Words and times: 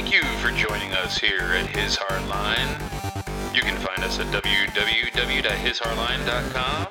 Thank 0.00 0.14
you 0.14 0.24
for 0.38 0.48
joining 0.52 0.92
us 0.92 1.18
here 1.18 1.42
at 1.42 1.66
His 1.76 1.94
Hardline. 1.94 3.54
You 3.54 3.60
can 3.60 3.76
find 3.76 4.02
us 4.02 4.18
at 4.18 4.28
www.hishardline.com. 4.28 6.86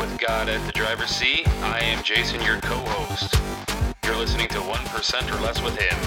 With 0.00 0.18
God 0.18 0.48
at 0.48 0.64
the 0.64 0.72
driver's 0.72 1.10
seat, 1.10 1.46
I 1.60 1.80
am 1.80 2.02
Jason, 2.02 2.40
your 2.40 2.58
co 2.60 2.76
host. 2.76 3.38
You're 4.06 4.16
listening 4.16 4.48
to 4.48 4.60
1% 4.60 5.30
or 5.30 5.34
Less 5.42 5.60
with 5.60 5.76
Him. 5.76 5.98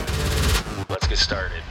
Let's 0.89 1.05
get 1.05 1.20
started. 1.20 1.61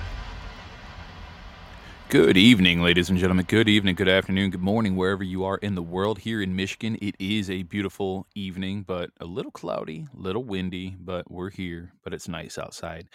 Good 2.08 2.36
evening, 2.36 2.80
ladies 2.80 3.10
and 3.10 3.18
gentlemen. 3.18 3.46
Good 3.48 3.68
evening, 3.68 3.96
good 3.96 4.08
afternoon, 4.08 4.50
good 4.50 4.62
morning, 4.62 4.94
wherever 4.94 5.24
you 5.24 5.42
are 5.42 5.58
in 5.58 5.74
the 5.74 5.82
world. 5.82 6.20
Here 6.20 6.40
in 6.40 6.54
Michigan, 6.54 6.96
it 7.02 7.16
is 7.18 7.50
a 7.50 7.64
beautiful 7.64 8.28
evening, 8.36 8.84
but 8.86 9.10
a 9.18 9.24
little 9.24 9.50
cloudy, 9.50 10.06
a 10.16 10.16
little 10.16 10.44
windy, 10.44 10.94
but 11.00 11.28
we're 11.28 11.50
here, 11.50 11.90
but 12.04 12.14
it's 12.14 12.28
nice 12.28 12.56
outside. 12.56 13.08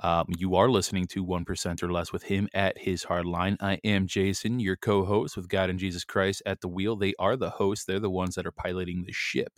Um, 0.00 0.26
you 0.38 0.56
are 0.56 0.70
listening 0.70 1.06
to 1.08 1.24
1% 1.24 1.82
or 1.82 1.92
Less 1.92 2.12
with 2.12 2.24
him 2.24 2.48
at 2.54 2.78
his 2.78 3.04
hard 3.04 3.26
line. 3.26 3.56
I 3.60 3.80
am 3.84 4.06
Jason, 4.06 4.60
your 4.60 4.76
co 4.76 5.04
host 5.04 5.36
with 5.36 5.48
God 5.48 5.70
and 5.70 5.78
Jesus 5.78 6.04
Christ 6.04 6.42
at 6.46 6.60
the 6.60 6.68
wheel. 6.68 6.96
They 6.96 7.14
are 7.18 7.36
the 7.36 7.50
hosts, 7.50 7.84
they're 7.86 8.00
the 8.00 8.10
ones 8.10 8.34
that 8.36 8.46
are 8.46 8.52
piloting 8.52 9.04
the 9.04 9.12
ship. 9.12 9.54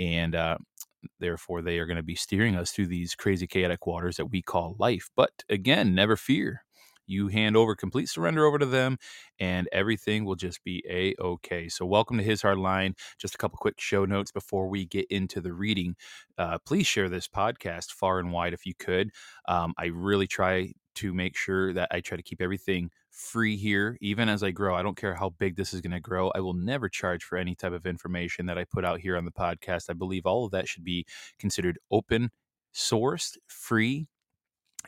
And, 0.00 0.34
uh, 0.34 0.58
therefore 1.20 1.62
they 1.62 1.78
are 1.78 1.86
going 1.86 1.96
to 1.98 2.04
be 2.04 2.14
steering 2.14 2.56
us 2.56 2.72
through 2.72 2.88
these 2.88 3.14
crazy 3.14 3.46
chaotic 3.46 3.86
waters 3.86 4.16
that 4.16 4.26
we 4.26 4.42
call 4.42 4.76
life 4.78 5.10
but 5.16 5.32
again 5.50 5.94
never 5.94 6.16
fear 6.16 6.64
you 7.06 7.28
hand 7.28 7.56
over 7.56 7.74
complete 7.74 8.08
surrender 8.08 8.46
over 8.46 8.58
to 8.58 8.66
them 8.66 8.98
and 9.40 9.68
everything 9.72 10.24
will 10.24 10.34
just 10.36 10.62
be 10.64 10.82
a 10.88 11.14
okay 11.20 11.68
so 11.68 11.84
welcome 11.84 12.16
to 12.18 12.22
his 12.24 12.42
hard 12.42 12.58
line. 12.58 12.94
Just 13.18 13.34
a 13.34 13.38
couple 13.38 13.58
quick 13.58 13.80
show 13.80 14.04
notes 14.04 14.30
before 14.30 14.68
we 14.68 14.84
get 14.86 15.06
into 15.10 15.40
the 15.40 15.52
reading. 15.52 15.96
Uh, 16.38 16.58
please 16.64 16.86
share 16.86 17.08
this 17.08 17.28
podcast 17.28 17.90
far 17.90 18.18
and 18.18 18.32
wide 18.32 18.52
if 18.52 18.66
you 18.66 18.74
could. 18.78 19.10
Um, 19.48 19.74
i 19.78 19.86
really 19.86 20.26
try 20.26 20.72
to 20.96 21.14
make 21.14 21.36
sure 21.36 21.72
that 21.72 21.88
i 21.90 22.00
try 22.00 22.16
to 22.16 22.22
keep 22.22 22.40
everything 22.40 22.90
free 23.10 23.56
here. 23.56 23.96
Even 24.00 24.28
as 24.28 24.42
i 24.42 24.50
grow 24.50 24.74
i 24.74 24.82
don't 24.82 24.96
care 24.96 25.14
how 25.14 25.30
big 25.30 25.56
this 25.56 25.74
is 25.74 25.80
going 25.80 25.92
to 25.92 26.00
grow 26.00 26.30
i 26.34 26.40
will 26.40 26.54
never 26.54 26.88
charge 26.88 27.24
for 27.24 27.36
any 27.38 27.54
type 27.54 27.72
of 27.72 27.86
information 27.86 28.46
that 28.46 28.58
i 28.58 28.64
put 28.64 28.84
out 28.84 29.00
here 29.00 29.16
on 29.16 29.24
the 29.24 29.32
podcast. 29.32 29.90
I 29.90 29.94
believe 29.94 30.26
all 30.26 30.44
of 30.44 30.52
that 30.52 30.68
should 30.68 30.84
be 30.84 31.06
considered 31.38 31.78
open 31.90 32.30
sourced 32.74 33.36
free 33.48 34.06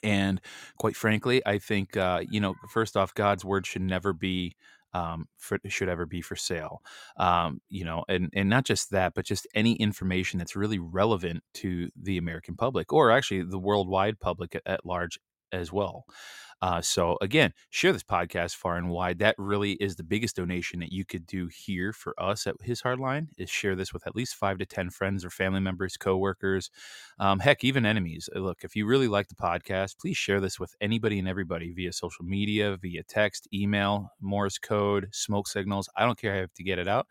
and 0.04 0.40
quite 0.78 0.96
frankly, 0.96 1.42
I 1.46 1.58
think 1.58 1.96
uh, 1.96 2.22
you 2.30 2.40
know, 2.40 2.54
first 2.70 2.96
off, 2.96 3.14
God's 3.14 3.44
word 3.44 3.66
should 3.66 3.82
never 3.82 4.12
be 4.12 4.56
um, 4.92 5.26
for, 5.38 5.58
should 5.68 5.88
ever 5.88 6.06
be 6.06 6.22
for 6.22 6.36
sale. 6.36 6.82
Um, 7.16 7.60
you 7.68 7.84
know, 7.84 8.04
and 8.08 8.30
and 8.34 8.48
not 8.48 8.64
just 8.64 8.90
that, 8.90 9.14
but 9.14 9.24
just 9.24 9.46
any 9.54 9.74
information 9.74 10.38
that's 10.38 10.56
really 10.56 10.78
relevant 10.78 11.42
to 11.54 11.90
the 12.00 12.16
American 12.18 12.56
public, 12.56 12.92
or 12.92 13.10
actually 13.10 13.42
the 13.42 13.58
worldwide 13.58 14.20
public 14.20 14.54
at, 14.54 14.62
at 14.66 14.86
large 14.86 15.18
as 15.52 15.72
well. 15.72 16.04
Uh, 16.64 16.80
so 16.80 17.18
again, 17.20 17.52
share 17.68 17.92
this 17.92 18.02
podcast 18.02 18.56
far 18.56 18.78
and 18.78 18.88
wide. 18.88 19.18
That 19.18 19.34
really 19.36 19.72
is 19.72 19.96
the 19.96 20.02
biggest 20.02 20.36
donation 20.36 20.80
that 20.80 20.92
you 20.92 21.04
could 21.04 21.26
do 21.26 21.46
here 21.48 21.92
for 21.92 22.14
us 22.18 22.46
at 22.46 22.56
His 22.62 22.80
Hardline 22.80 23.28
is 23.36 23.50
share 23.50 23.76
this 23.76 23.92
with 23.92 24.06
at 24.06 24.16
least 24.16 24.34
five 24.36 24.56
to 24.58 24.64
ten 24.64 24.88
friends 24.88 25.26
or 25.26 25.30
family 25.30 25.60
members, 25.60 25.98
coworkers, 25.98 26.70
um, 27.18 27.40
heck, 27.40 27.64
even 27.64 27.84
enemies. 27.84 28.30
Uh, 28.34 28.38
look, 28.38 28.64
if 28.64 28.74
you 28.74 28.86
really 28.86 29.08
like 29.08 29.28
the 29.28 29.34
podcast, 29.34 29.98
please 29.98 30.16
share 30.16 30.40
this 30.40 30.58
with 30.58 30.74
anybody 30.80 31.18
and 31.18 31.28
everybody 31.28 31.70
via 31.74 31.92
social 31.92 32.24
media, 32.24 32.78
via 32.80 33.02
text, 33.02 33.46
email, 33.52 34.08
Morse 34.22 34.56
code, 34.58 35.08
smoke 35.12 35.48
signals. 35.48 35.90
I 35.98 36.06
don't 36.06 36.18
care 36.18 36.34
you 36.34 36.40
have 36.40 36.54
to 36.54 36.64
get 36.64 36.78
it 36.78 36.88
out 36.88 37.06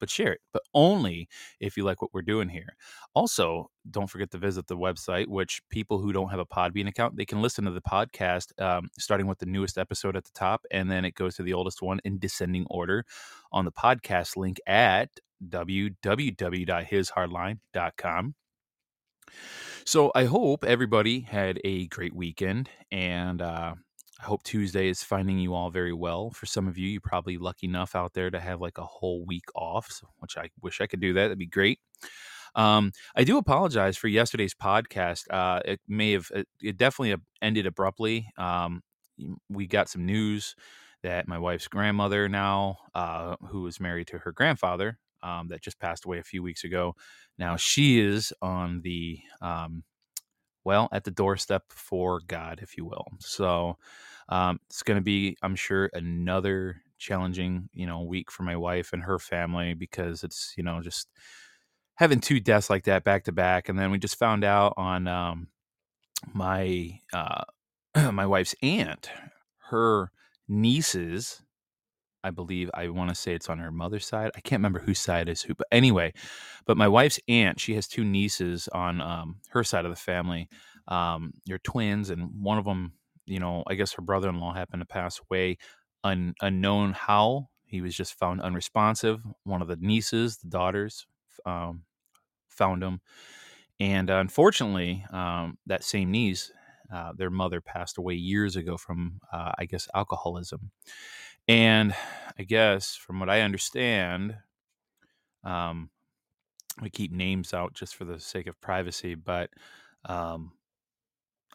but 0.00 0.10
share 0.10 0.32
it, 0.32 0.40
but 0.52 0.62
only 0.74 1.28
if 1.60 1.76
you 1.76 1.84
like 1.84 2.02
what 2.02 2.12
we're 2.12 2.22
doing 2.22 2.48
here. 2.48 2.74
Also, 3.14 3.70
don't 3.90 4.10
forget 4.10 4.30
to 4.32 4.38
visit 4.38 4.66
the 4.66 4.76
website, 4.76 5.28
which 5.28 5.62
people 5.70 6.00
who 6.00 6.12
don't 6.12 6.30
have 6.30 6.40
a 6.40 6.46
Podbean 6.46 6.88
account, 6.88 7.16
they 7.16 7.24
can 7.24 7.42
listen 7.42 7.64
to 7.66 7.70
the 7.70 7.80
podcast 7.80 8.60
um, 8.60 8.88
starting 8.98 9.26
with 9.26 9.38
the 9.38 9.46
newest 9.46 9.78
episode 9.78 10.16
at 10.16 10.24
the 10.24 10.32
top, 10.34 10.62
and 10.70 10.90
then 10.90 11.04
it 11.04 11.14
goes 11.14 11.36
to 11.36 11.42
the 11.42 11.52
oldest 11.52 11.82
one 11.82 12.00
in 12.04 12.18
descending 12.18 12.66
order 12.70 13.04
on 13.52 13.64
the 13.64 13.72
podcast 13.72 14.36
link 14.36 14.58
at 14.66 15.10
www.hishardline.com. 15.48 18.34
So 19.84 20.10
I 20.14 20.24
hope 20.24 20.64
everybody 20.64 21.20
had 21.20 21.60
a 21.64 21.86
great 21.86 22.14
weekend 22.14 22.68
and 22.92 23.40
uh, 23.40 23.74
I 24.20 24.26
hope 24.26 24.42
Tuesday 24.42 24.88
is 24.88 25.02
finding 25.02 25.38
you 25.38 25.54
all 25.54 25.70
very 25.70 25.94
well. 25.94 26.30
For 26.30 26.44
some 26.44 26.68
of 26.68 26.76
you, 26.76 26.88
you're 26.88 27.00
probably 27.00 27.38
lucky 27.38 27.66
enough 27.66 27.96
out 27.96 28.12
there 28.12 28.30
to 28.30 28.38
have 28.38 28.60
like 28.60 28.76
a 28.76 28.84
whole 28.84 29.24
week 29.24 29.46
off, 29.54 30.02
which 30.18 30.36
I 30.36 30.50
wish 30.60 30.80
I 30.80 30.86
could 30.86 31.00
do 31.00 31.14
that. 31.14 31.22
That'd 31.22 31.38
be 31.38 31.46
great. 31.46 31.78
Um, 32.54 32.92
I 33.16 33.24
do 33.24 33.38
apologize 33.38 33.96
for 33.96 34.08
yesterday's 34.08 34.54
podcast. 34.54 35.22
Uh, 35.30 35.60
it 35.64 35.80
may 35.88 36.12
have, 36.12 36.30
it, 36.34 36.48
it 36.60 36.76
definitely 36.76 37.16
ended 37.40 37.66
abruptly. 37.66 38.28
Um, 38.36 38.82
we 39.48 39.66
got 39.66 39.88
some 39.88 40.04
news 40.04 40.54
that 41.02 41.26
my 41.26 41.38
wife's 41.38 41.68
grandmother 41.68 42.28
now, 42.28 42.76
uh, 42.94 43.36
who 43.48 43.62
was 43.62 43.80
married 43.80 44.08
to 44.08 44.18
her 44.18 44.32
grandfather, 44.32 44.98
um, 45.22 45.48
that 45.48 45.62
just 45.62 45.80
passed 45.80 46.04
away 46.04 46.18
a 46.18 46.24
few 46.24 46.42
weeks 46.42 46.64
ago. 46.64 46.94
Now 47.38 47.56
she 47.56 48.00
is 48.00 48.34
on 48.42 48.82
the, 48.82 49.20
um, 49.40 49.84
well, 50.62 50.90
at 50.92 51.04
the 51.04 51.10
doorstep 51.10 51.62
for 51.70 52.20
God, 52.26 52.60
if 52.62 52.76
you 52.76 52.84
will. 52.84 53.06
So, 53.18 53.78
um, 54.30 54.60
it's 54.68 54.82
going 54.82 54.96
to 54.96 55.02
be, 55.02 55.36
I'm 55.42 55.56
sure, 55.56 55.90
another 55.92 56.80
challenging, 56.98 57.68
you 57.74 57.86
know, 57.86 58.02
week 58.02 58.30
for 58.30 58.44
my 58.44 58.56
wife 58.56 58.92
and 58.92 59.02
her 59.02 59.18
family 59.18 59.74
because 59.74 60.22
it's, 60.22 60.54
you 60.56 60.62
know, 60.62 60.80
just 60.80 61.08
having 61.96 62.20
two 62.20 62.40
deaths 62.40 62.70
like 62.70 62.84
that 62.84 63.04
back 63.04 63.24
to 63.24 63.32
back. 63.32 63.68
And 63.68 63.78
then 63.78 63.90
we 63.90 63.98
just 63.98 64.18
found 64.18 64.44
out 64.44 64.74
on 64.76 65.08
um, 65.08 65.48
my 66.32 66.98
uh, 67.12 67.44
my 68.12 68.26
wife's 68.26 68.54
aunt, 68.62 69.10
her 69.70 70.12
nieces. 70.48 71.42
I 72.22 72.30
believe 72.30 72.70
I 72.74 72.88
want 72.88 73.08
to 73.08 73.14
say 73.14 73.32
it's 73.32 73.48
on 73.48 73.58
her 73.58 73.72
mother's 73.72 74.06
side. 74.06 74.30
I 74.36 74.40
can't 74.40 74.60
remember 74.60 74.80
whose 74.80 75.00
side 75.00 75.28
is 75.30 75.40
who, 75.40 75.54
but 75.54 75.66
anyway, 75.72 76.12
but 76.66 76.76
my 76.76 76.86
wife's 76.86 77.18
aunt, 77.28 77.58
she 77.58 77.74
has 77.76 77.88
two 77.88 78.04
nieces 78.04 78.68
on 78.68 79.00
um, 79.00 79.36
her 79.50 79.64
side 79.64 79.86
of 79.86 79.90
the 79.90 79.96
family. 79.96 80.48
Um, 80.86 81.32
they're 81.46 81.58
twins, 81.58 82.10
and 82.10 82.30
one 82.42 82.58
of 82.58 82.66
them 82.66 82.92
you 83.30 83.38
know, 83.38 83.62
I 83.66 83.74
guess 83.74 83.92
her 83.92 84.02
brother 84.02 84.28
in 84.28 84.40
law 84.40 84.52
happened 84.52 84.82
to 84.82 84.86
pass 84.86 85.20
away 85.30 85.58
un, 86.04 86.34
unknown 86.40 86.92
how. 86.92 87.48
He 87.64 87.80
was 87.80 87.94
just 87.94 88.18
found 88.18 88.42
unresponsive. 88.42 89.20
One 89.44 89.62
of 89.62 89.68
the 89.68 89.76
nieces, 89.76 90.38
the 90.38 90.48
daughters, 90.48 91.06
um, 91.46 91.84
found 92.48 92.82
him. 92.82 93.00
And 93.78 94.10
uh, 94.10 94.16
unfortunately, 94.16 95.04
um, 95.12 95.56
that 95.66 95.84
same 95.84 96.10
niece, 96.10 96.52
uh, 96.92 97.12
their 97.16 97.30
mother 97.30 97.60
passed 97.60 97.96
away 97.96 98.14
years 98.14 98.56
ago 98.56 98.76
from, 98.76 99.20
uh, 99.32 99.52
I 99.56 99.64
guess, 99.66 99.88
alcoholism. 99.94 100.72
And 101.46 101.94
I 102.38 102.42
guess, 102.42 102.96
from 102.96 103.20
what 103.20 103.30
I 103.30 103.42
understand, 103.42 104.34
um, 105.44 105.90
we 106.82 106.90
keep 106.90 107.12
names 107.12 107.54
out 107.54 107.74
just 107.74 107.94
for 107.94 108.04
the 108.04 108.18
sake 108.20 108.46
of 108.46 108.60
privacy, 108.60 109.14
but 109.14 109.50
um, 110.04 110.52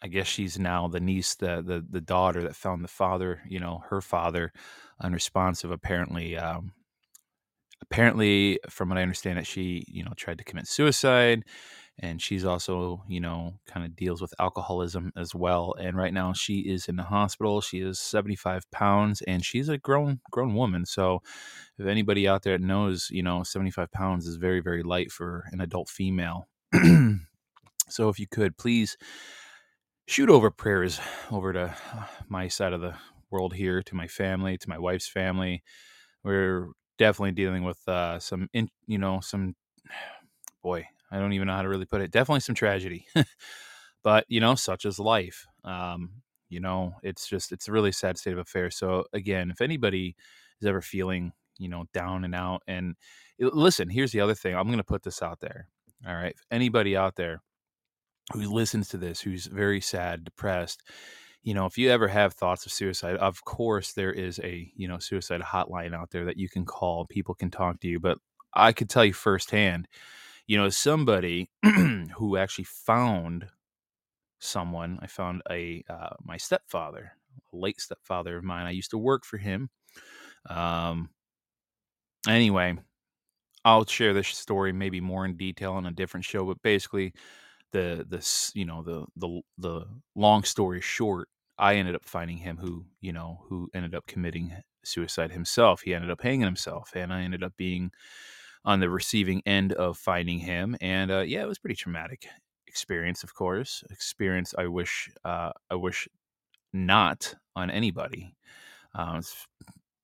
I 0.05 0.07
guess 0.07 0.27
she's 0.27 0.59
now 0.59 0.88
the 0.88 0.99
niece, 0.99 1.33
the 1.33 1.63
the 1.66 1.83
the 1.89 1.99
daughter 1.99 2.43
that 2.43 2.55
found 2.55 2.83
the 2.83 2.88
father, 2.88 3.41
you 3.49 3.59
know, 3.59 3.81
her 3.89 4.01
father 4.01 4.53
unresponsive. 5.01 5.71
Apparently, 5.71 6.38
um, 6.38 6.73
apparently, 7.81 8.59
from 8.69 8.89
what 8.89 8.99
I 8.99 9.01
understand, 9.01 9.39
that 9.39 9.47
she, 9.47 9.83
you 9.88 10.03
know, 10.03 10.11
tried 10.16 10.38
to 10.38 10.43
commit 10.43 10.67
suicide, 10.67 11.41
and 11.97 12.21
she's 12.21 12.45
also, 12.45 13.03
you 13.07 13.19
know, 13.19 13.55
kind 13.66 13.83
of 13.83 13.95
deals 13.95 14.21
with 14.21 14.31
alcoholism 14.39 15.11
as 15.17 15.33
well. 15.33 15.73
And 15.79 15.97
right 15.97 16.13
now, 16.13 16.33
she 16.33 16.59
is 16.59 16.87
in 16.87 16.97
the 16.97 17.03
hospital. 17.03 17.59
She 17.59 17.79
is 17.79 17.97
seventy 17.97 18.35
five 18.35 18.69
pounds, 18.69 19.23
and 19.23 19.43
she's 19.43 19.69
a 19.69 19.79
grown 19.79 20.19
grown 20.29 20.53
woman. 20.53 20.85
So, 20.85 21.23
if 21.79 21.87
anybody 21.87 22.27
out 22.27 22.43
there 22.43 22.59
knows, 22.59 23.07
you 23.09 23.23
know, 23.23 23.41
seventy 23.41 23.72
five 23.72 23.91
pounds 23.91 24.28
is 24.28 24.35
very 24.35 24.59
very 24.59 24.84
light 24.84 25.11
for 25.11 25.46
an 25.52 25.61
adult 25.61 25.90
female. 25.90 26.47
so, 27.90 28.09
if 28.09 28.19
you 28.19 28.28
could 28.28 28.55
please 28.55 28.97
shoot 30.07 30.29
over 30.29 30.52
prayers 30.52 30.99
over 31.31 31.53
to 31.53 31.75
uh, 31.93 32.03
my 32.28 32.47
side 32.47 32.73
of 32.73 32.81
the 32.81 32.96
world 33.31 33.53
here, 33.53 33.81
to 33.84 33.96
my 33.96 34.07
family, 34.07 34.57
to 34.57 34.69
my 34.69 34.78
wife's 34.78 35.07
family. 35.07 35.63
We're 36.23 36.69
definitely 36.97 37.31
dealing 37.31 37.63
with 37.63 37.79
uh, 37.87 38.19
some, 38.19 38.47
in, 38.53 38.69
you 38.87 38.97
know, 38.97 39.19
some, 39.22 39.55
boy, 40.63 40.87
I 41.11 41.19
don't 41.19 41.34
even 41.34 41.47
know 41.47 41.55
how 41.55 41.61
to 41.61 41.69
really 41.69 41.85
put 41.85 42.02
it. 42.02 42.11
Definitely 42.11 42.41
some 42.41 42.55
tragedy, 42.55 43.07
but 44.03 44.25
you 44.28 44.40
know, 44.40 44.55
such 44.55 44.85
is 44.85 44.99
life. 44.99 45.46
Um, 45.63 46.22
you 46.49 46.59
know, 46.59 46.93
it's 47.03 47.28
just 47.28 47.52
it's 47.52 47.67
a 47.67 47.72
really 47.72 47.91
sad 47.91 48.17
state 48.17 48.34
of 48.34 48.40
affairs. 48.40 48.75
So 48.75 49.05
again, 49.13 49.52
if 49.52 49.61
anybody 49.61 50.16
is 50.61 50.67
ever 50.67 50.81
feeling, 50.81 51.31
you 51.57 51.69
know, 51.69 51.85
down 51.93 52.23
and 52.25 52.35
out, 52.35 52.63
and 52.67 52.96
listen, 53.40 53.90
here's 53.90 54.11
the 54.11 54.22
other 54.22 54.35
thing. 54.35 54.55
I'm 54.55 54.67
going 54.67 54.78
to 54.78 54.84
put 54.84 55.03
this 55.03 55.22
out 55.22 55.40
there. 55.41 55.67
All 56.07 56.16
right, 56.16 56.34
if 56.34 56.46
anybody 56.52 56.97
out 56.97 57.16
there 57.16 57.41
who 58.33 58.41
listens 58.41 58.89
to 58.89 58.97
this 58.97 59.22
who's 59.22 59.45
very 59.45 59.79
sad 59.81 60.23
depressed 60.23 60.81
you 61.43 61.53
know 61.53 61.66
if 61.66 61.77
you 61.77 61.91
ever 61.91 62.07
have 62.07 62.33
thoughts 62.33 62.66
of 62.66 62.72
suicide 62.72 63.16
of 63.17 63.43
course 63.45 63.93
there 63.93 64.11
is 64.11 64.39
a 64.43 64.72
you 64.75 64.87
know 64.87 64.97
suicide 64.97 65.41
hotline 65.41 65.93
out 65.93 66.09
there 66.11 66.25
that 66.25 66.37
you 66.37 66.49
can 66.49 66.66
call 66.66 67.05
people 67.05 67.35
can 67.35 67.51
talk 67.51 67.79
to 67.79 67.87
you 67.87 67.99
but 67.99 68.17
i 68.55 68.72
could 68.72 68.89
tell 68.89 69.05
you 69.05 69.13
firsthand 69.13 69.87
you 70.47 70.57
know 70.57 70.69
somebody 70.69 71.49
who 71.63 72.37
actually 72.37 72.66
found 72.66 73.47
someone. 74.39 74.99
I 75.01 75.07
found 75.07 75.41
a 75.49 75.83
uh, 75.89 76.16
my 76.23 76.37
stepfather, 76.37 77.13
a 77.53 77.55
late 77.55 77.81
stepfather 77.81 78.37
of 78.37 78.43
mine. 78.43 78.66
I 78.66 78.71
used 78.71 78.91
to 78.91 78.97
work 78.97 79.25
for 79.25 79.37
him. 79.37 79.69
Um, 80.49 81.09
anyway, 82.28 82.78
I'll 83.63 83.85
share 83.85 84.13
this 84.13 84.29
story 84.29 84.71
maybe 84.71 85.01
more 85.01 85.25
in 85.25 85.37
detail 85.37 85.73
on 85.73 85.85
a 85.85 85.91
different 85.91 86.25
show, 86.25 86.45
but 86.45 86.61
basically, 86.61 87.13
the 87.72 88.06
the 88.08 88.52
you 88.53 88.66
know 88.66 88.84
the 88.84 89.06
the 89.16 89.41
the 89.58 89.85
long 90.16 90.44
story 90.44 90.82
short, 90.82 91.28
I 91.58 91.76
ended 91.76 91.96
up 91.96 92.06
finding 92.06 92.38
him 92.38 92.58
who 92.58 92.85
you 93.02 93.14
know 93.14 93.46
who 93.50 93.70
ended 93.73 93.96
up 93.96 94.08
committing 94.08 94.53
suicide 94.84 95.32
himself. 95.32 95.82
He 95.82 95.94
ended 95.94 96.12
up 96.12 96.22
hanging 96.22 96.46
himself, 96.46 96.91
and 96.96 97.14
I 97.14 97.22
ended 97.22 97.44
up 97.44 97.53
being 97.58 97.91
on 98.64 98.79
the 98.79 98.90
receiving 98.90 99.41
end 99.46 99.73
of 99.73 99.97
finding 99.97 100.40
him. 100.40 100.76
And 100.82 101.12
uh, 101.12 101.20
yeah, 101.22 101.44
it 101.44 101.47
was 101.47 101.59
pretty 101.59 101.76
traumatic 101.76 102.28
experience, 102.67 103.23
of 103.23 103.34
course. 103.34 103.84
Experience 103.91 104.53
I 104.58 104.67
wish 104.67 105.09
uh, 105.23 105.52
I 105.70 105.76
wish 105.76 106.08
not 106.73 107.35
on 107.56 107.70
anybody. 107.70 108.35
Uh, 108.94 109.16
it's 109.17 109.46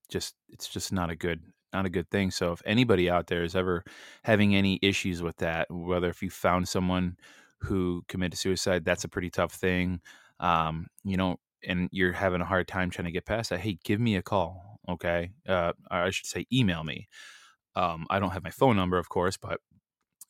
just 0.10 0.36
it's 0.50 0.68
just 0.68 0.94
not 0.94 1.10
a 1.10 1.16
good 1.16 1.42
not 1.74 1.86
a 1.86 1.90
good 1.90 2.10
thing. 2.10 2.32
So 2.32 2.52
if 2.52 2.62
anybody 2.66 3.10
out 3.10 3.28
there 3.28 3.44
is 3.44 3.56
ever 3.56 3.84
having 4.24 4.56
any 4.56 4.80
issues 4.82 5.22
with 5.22 5.38
that, 5.38 5.68
whether 5.70 6.10
if 6.10 6.22
you 6.22 6.30
found 6.30 6.68
someone 6.68 7.18
who 7.64 8.04
committed 8.08 8.38
suicide, 8.38 8.86
that's 8.86 9.04
a 9.04 9.10
pretty 9.10 9.30
tough 9.30 9.54
thing. 9.54 10.02
Um, 10.40 10.88
you 11.04 11.18
know, 11.18 11.38
and 11.66 11.90
you're 11.92 12.12
having 12.14 12.42
a 12.42 12.46
hard 12.46 12.68
time 12.68 12.90
trying 12.90 13.06
to 13.06 13.12
get 13.12 13.26
past 13.26 13.50
that. 13.50 13.60
Hey, 13.60 13.78
give 13.84 14.00
me 14.00 14.16
a 14.16 14.22
call. 14.22 14.80
Okay. 14.90 15.32
Uh, 15.48 15.74
I 15.90 16.10
should 16.10 16.26
say 16.26 16.46
email 16.52 16.84
me. 16.84 17.08
Um, 17.76 18.08
I 18.10 18.20
don't 18.20 18.32
have 18.32 18.44
my 18.44 18.50
phone 18.50 18.76
number, 18.76 18.98
of 18.98 19.10
course, 19.10 19.38
but 19.38 19.60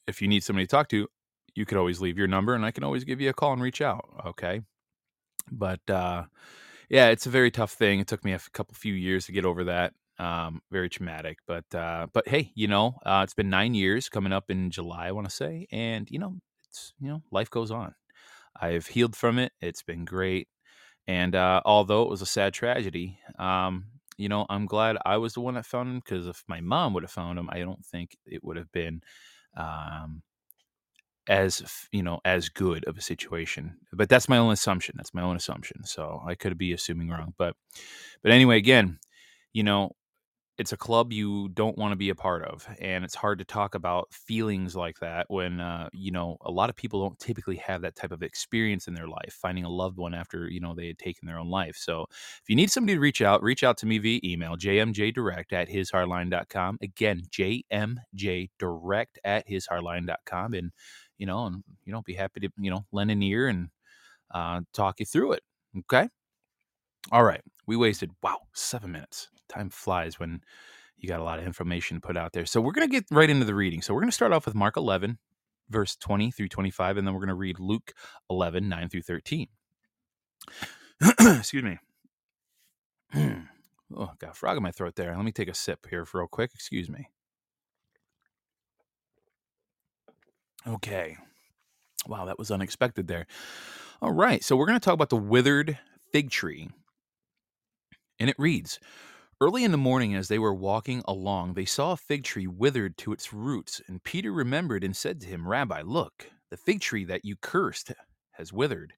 if 0.07 0.21
you 0.21 0.27
need 0.27 0.43
somebody 0.43 0.65
to 0.65 0.71
talk 0.71 0.89
to, 0.89 1.07
you 1.55 1.65
could 1.65 1.77
always 1.77 2.01
leave 2.01 2.17
your 2.17 2.27
number 2.27 2.53
and 2.53 2.65
I 2.65 2.71
can 2.71 2.83
always 2.83 3.03
give 3.03 3.21
you 3.21 3.29
a 3.29 3.33
call 3.33 3.53
and 3.53 3.61
reach 3.61 3.81
out. 3.81 4.05
Okay. 4.25 4.61
But 5.51 5.81
uh, 5.89 6.23
yeah, 6.89 7.07
it's 7.07 7.25
a 7.25 7.29
very 7.29 7.51
tough 7.51 7.71
thing. 7.71 7.99
It 7.99 8.07
took 8.07 8.23
me 8.23 8.33
a 8.33 8.39
couple 8.53 8.75
few 8.75 8.93
years 8.93 9.25
to 9.25 9.31
get 9.31 9.45
over 9.45 9.65
that. 9.65 9.93
Um, 10.19 10.61
very 10.69 10.87
traumatic, 10.87 11.39
but 11.47 11.73
uh, 11.73 12.05
but 12.13 12.27
hey, 12.27 12.51
you 12.53 12.67
know, 12.67 12.99
uh, 13.03 13.21
it's 13.23 13.33
been 13.33 13.49
nine 13.49 13.73
years 13.73 14.07
coming 14.07 14.31
up 14.31 14.51
in 14.51 14.69
July, 14.69 15.07
I 15.07 15.13
want 15.13 15.27
to 15.27 15.33
say, 15.33 15.67
and 15.71 16.07
you 16.11 16.19
know, 16.19 16.35
it's 16.71 16.93
you 17.01 17.09
know, 17.09 17.23
life 17.31 17.49
goes 17.49 17.71
on. 17.71 17.95
I've 18.59 18.87
healed 18.87 19.15
from 19.15 19.39
it. 19.39 19.53
It's 19.61 19.83
been 19.83 20.05
great, 20.05 20.47
and 21.07 21.35
uh, 21.35 21.61
although 21.65 22.03
it 22.03 22.09
was 22.09 22.21
a 22.21 22.25
sad 22.27 22.53
tragedy, 22.53 23.19
um, 23.39 23.87
you 24.17 24.29
know, 24.29 24.45
I'm 24.49 24.65
glad 24.67 24.97
I 25.05 25.17
was 25.17 25.33
the 25.33 25.41
one 25.41 25.55
that 25.55 25.65
found 25.65 25.89
him 25.89 26.01
because 26.03 26.27
if 26.27 26.43
my 26.47 26.61
mom 26.61 26.93
would 26.93 27.03
have 27.03 27.11
found 27.11 27.39
him, 27.39 27.49
I 27.51 27.59
don't 27.59 27.85
think 27.85 28.17
it 28.25 28.43
would 28.43 28.57
have 28.57 28.71
been 28.71 29.01
um, 29.57 30.23
as 31.27 31.87
you 31.91 32.01
know 32.03 32.19
as 32.25 32.49
good 32.49 32.83
of 32.85 32.97
a 32.97 33.01
situation. 33.01 33.77
But 33.93 34.09
that's 34.09 34.29
my 34.29 34.37
own 34.37 34.51
assumption. 34.51 34.95
That's 34.97 35.13
my 35.13 35.21
own 35.21 35.35
assumption. 35.35 35.83
So 35.85 36.21
I 36.25 36.35
could 36.35 36.57
be 36.57 36.73
assuming 36.73 37.09
wrong. 37.09 37.33
But 37.37 37.55
but 38.23 38.31
anyway, 38.31 38.57
again, 38.57 38.99
you 39.53 39.63
know, 39.63 39.91
it's 40.57 40.73
a 40.73 40.77
club 40.77 41.13
you 41.13 41.49
don't 41.49 41.77
want 41.77 41.91
to 41.91 41.95
be 41.95 42.09
a 42.09 42.15
part 42.15 42.43
of 42.43 42.67
and 42.79 43.03
it's 43.03 43.15
hard 43.15 43.39
to 43.39 43.45
talk 43.45 43.73
about 43.73 44.13
feelings 44.13 44.75
like 44.75 44.99
that 44.99 45.25
when 45.29 45.59
uh, 45.59 45.89
you 45.93 46.11
know 46.11 46.37
a 46.41 46.51
lot 46.51 46.69
of 46.69 46.75
people 46.75 47.01
don't 47.01 47.17
typically 47.19 47.55
have 47.55 47.81
that 47.81 47.95
type 47.95 48.11
of 48.11 48.21
experience 48.21 48.87
in 48.87 48.93
their 48.93 49.07
life 49.07 49.37
finding 49.41 49.63
a 49.63 49.69
loved 49.69 49.97
one 49.97 50.13
after 50.13 50.47
you 50.49 50.59
know 50.59 50.75
they 50.75 50.87
had 50.87 50.97
taken 50.97 51.25
their 51.25 51.39
own 51.39 51.49
life. 51.49 51.75
So 51.77 52.05
if 52.11 52.43
you 52.47 52.55
need 52.55 52.69
somebody 52.69 52.95
to 52.95 52.99
reach 52.99 53.21
out 53.21 53.41
reach 53.41 53.63
out 53.63 53.77
to 53.77 53.85
me 53.85 53.97
via 53.97 54.19
email 54.23 54.55
jmjdirect 54.57 55.53
at 55.53 55.69
hishardline.com 55.69 56.77
again 56.81 57.21
jmjdirect 57.31 59.05
at 59.23 59.47
hishardline.com 59.47 60.53
and 60.53 60.71
you 61.17 61.25
know 61.25 61.45
and 61.45 61.63
you 61.85 61.93
know 61.93 62.01
be 62.01 62.13
happy 62.13 62.41
to 62.41 62.49
you 62.59 62.69
know 62.69 62.85
lend 62.91 63.09
an 63.09 63.23
ear 63.23 63.47
and 63.47 63.69
uh, 64.33 64.61
talk 64.73 64.99
you 64.99 65.05
through 65.05 65.33
it 65.33 65.43
okay? 65.79 66.07
All 67.11 67.23
right 67.23 67.41
we 67.65 67.75
wasted 67.75 68.11
wow 68.21 68.37
seven 68.53 68.91
minutes 68.91 69.29
time 69.51 69.69
flies 69.69 70.19
when 70.19 70.41
you 70.97 71.07
got 71.07 71.19
a 71.19 71.23
lot 71.23 71.39
of 71.39 71.45
information 71.45 71.99
put 71.99 72.15
out 72.15 72.33
there. 72.33 72.45
So 72.45 72.61
we're 72.61 72.71
going 72.71 72.87
to 72.87 72.91
get 72.91 73.05
right 73.11 73.29
into 73.29 73.45
the 73.45 73.55
reading. 73.55 73.81
So 73.81 73.93
we're 73.93 74.01
going 74.01 74.09
to 74.09 74.15
start 74.15 74.33
off 74.33 74.45
with 74.45 74.55
Mark 74.55 74.77
11, 74.77 75.17
verse 75.69 75.95
20 75.95 76.31
through 76.31 76.49
25, 76.49 76.97
and 76.97 77.07
then 77.07 77.13
we're 77.13 77.19
going 77.19 77.29
to 77.29 77.35
read 77.35 77.59
Luke 77.59 77.93
11, 78.29 78.69
9 78.69 78.89
through 78.89 79.01
13. 79.01 79.47
Excuse 81.19 81.63
me. 81.63 81.79
oh, 83.95 84.11
got 84.19 84.31
a 84.31 84.33
frog 84.33 84.57
in 84.57 84.63
my 84.63 84.71
throat 84.71 84.95
there. 84.95 85.15
Let 85.15 85.25
me 85.25 85.31
take 85.31 85.49
a 85.49 85.53
sip 85.53 85.87
here 85.89 86.05
real 86.13 86.27
quick. 86.27 86.51
Excuse 86.53 86.89
me. 86.89 87.09
Okay. 90.67 91.17
Wow, 92.07 92.25
that 92.25 92.37
was 92.37 92.51
unexpected 92.51 93.07
there. 93.07 93.25
All 94.01 94.11
right. 94.11 94.43
So 94.43 94.55
we're 94.55 94.67
going 94.67 94.79
to 94.79 94.83
talk 94.83 94.93
about 94.93 95.09
the 95.09 95.17
withered 95.17 95.79
fig 96.11 96.29
tree. 96.29 96.69
And 98.19 98.29
it 98.29 98.35
reads 98.37 98.79
Early 99.41 99.63
in 99.63 99.71
the 99.71 99.77
morning, 99.77 100.13
as 100.13 100.27
they 100.27 100.37
were 100.37 100.53
walking 100.53 101.01
along, 101.07 101.55
they 101.55 101.65
saw 101.65 101.93
a 101.93 101.97
fig 101.97 102.23
tree 102.23 102.45
withered 102.45 102.95
to 102.99 103.11
its 103.11 103.33
roots. 103.33 103.81
And 103.87 104.03
Peter 104.03 104.31
remembered 104.31 104.83
and 104.83 104.95
said 104.95 105.19
to 105.21 105.27
him, 105.27 105.47
Rabbi, 105.47 105.81
look, 105.83 106.29
the 106.51 106.57
fig 106.57 106.79
tree 106.79 107.05
that 107.05 107.25
you 107.25 107.35
cursed 107.41 107.91
has 108.33 108.53
withered. 108.53 108.93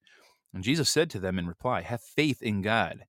And 0.54 0.62
Jesus 0.62 0.90
said 0.90 1.10
to 1.12 1.20
them 1.20 1.40
in 1.40 1.48
reply, 1.48 1.80
Have 1.80 2.02
faith 2.02 2.42
in 2.42 2.62
God. 2.62 3.06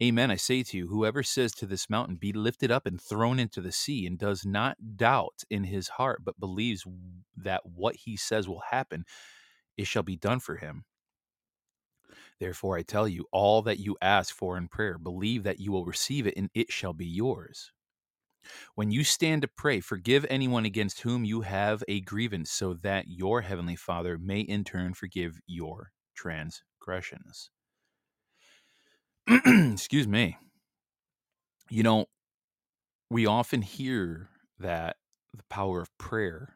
Amen. 0.00 0.30
I 0.30 0.36
say 0.36 0.62
to 0.62 0.76
you, 0.76 0.86
whoever 0.86 1.24
says 1.24 1.50
to 1.54 1.66
this 1.66 1.90
mountain, 1.90 2.18
Be 2.20 2.32
lifted 2.32 2.70
up 2.70 2.86
and 2.86 3.00
thrown 3.00 3.40
into 3.40 3.60
the 3.60 3.72
sea, 3.72 4.06
and 4.06 4.16
does 4.16 4.46
not 4.46 4.76
doubt 4.96 5.42
in 5.50 5.64
his 5.64 5.88
heart, 5.88 6.20
but 6.24 6.38
believes 6.38 6.84
that 7.36 7.62
what 7.66 7.96
he 7.96 8.16
says 8.16 8.46
will 8.46 8.62
happen, 8.70 9.04
it 9.76 9.88
shall 9.88 10.04
be 10.04 10.16
done 10.16 10.38
for 10.38 10.54
him. 10.54 10.84
Therefore, 12.38 12.76
I 12.76 12.82
tell 12.82 13.08
you, 13.08 13.26
all 13.32 13.62
that 13.62 13.78
you 13.78 13.96
ask 14.02 14.34
for 14.34 14.58
in 14.58 14.68
prayer, 14.68 14.98
believe 14.98 15.44
that 15.44 15.60
you 15.60 15.72
will 15.72 15.86
receive 15.86 16.26
it, 16.26 16.34
and 16.36 16.50
it 16.54 16.70
shall 16.70 16.92
be 16.92 17.06
yours. 17.06 17.72
When 18.74 18.90
you 18.90 19.04
stand 19.04 19.42
to 19.42 19.48
pray, 19.48 19.80
forgive 19.80 20.26
anyone 20.28 20.64
against 20.66 21.00
whom 21.00 21.24
you 21.24 21.40
have 21.42 21.82
a 21.88 22.00
grievance, 22.02 22.50
so 22.50 22.74
that 22.74 23.08
your 23.08 23.40
heavenly 23.40 23.76
Father 23.76 24.18
may 24.18 24.40
in 24.40 24.64
turn 24.64 24.94
forgive 24.94 25.40
your 25.46 25.92
transgressions. 26.14 27.50
Excuse 29.28 30.06
me. 30.06 30.36
You 31.70 31.82
know, 31.82 32.06
we 33.10 33.26
often 33.26 33.62
hear 33.62 34.28
that 34.58 34.96
the 35.34 35.44
power 35.48 35.80
of 35.80 35.96
prayer 35.98 36.54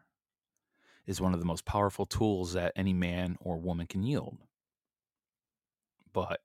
is 1.06 1.20
one 1.20 1.34
of 1.34 1.40
the 1.40 1.46
most 1.46 1.64
powerful 1.64 2.06
tools 2.06 2.52
that 2.52 2.72
any 2.76 2.92
man 2.92 3.36
or 3.40 3.58
woman 3.58 3.86
can 3.86 4.02
yield 4.02 4.38
but 6.12 6.40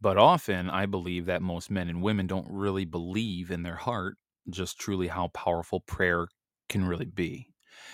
but 0.00 0.16
often 0.16 0.70
I 0.70 0.86
believe 0.86 1.26
that 1.26 1.42
most 1.42 1.70
men 1.70 1.88
and 1.88 2.02
women 2.02 2.26
don't 2.26 2.48
really 2.50 2.84
believe 2.84 3.50
in 3.50 3.62
their 3.62 3.76
heart 3.76 4.16
just 4.48 4.78
truly 4.78 5.08
how 5.08 5.28
powerful 5.28 5.80
prayer 5.80 6.28
can 6.68 6.84
really 6.84 7.04
be. 7.04 7.48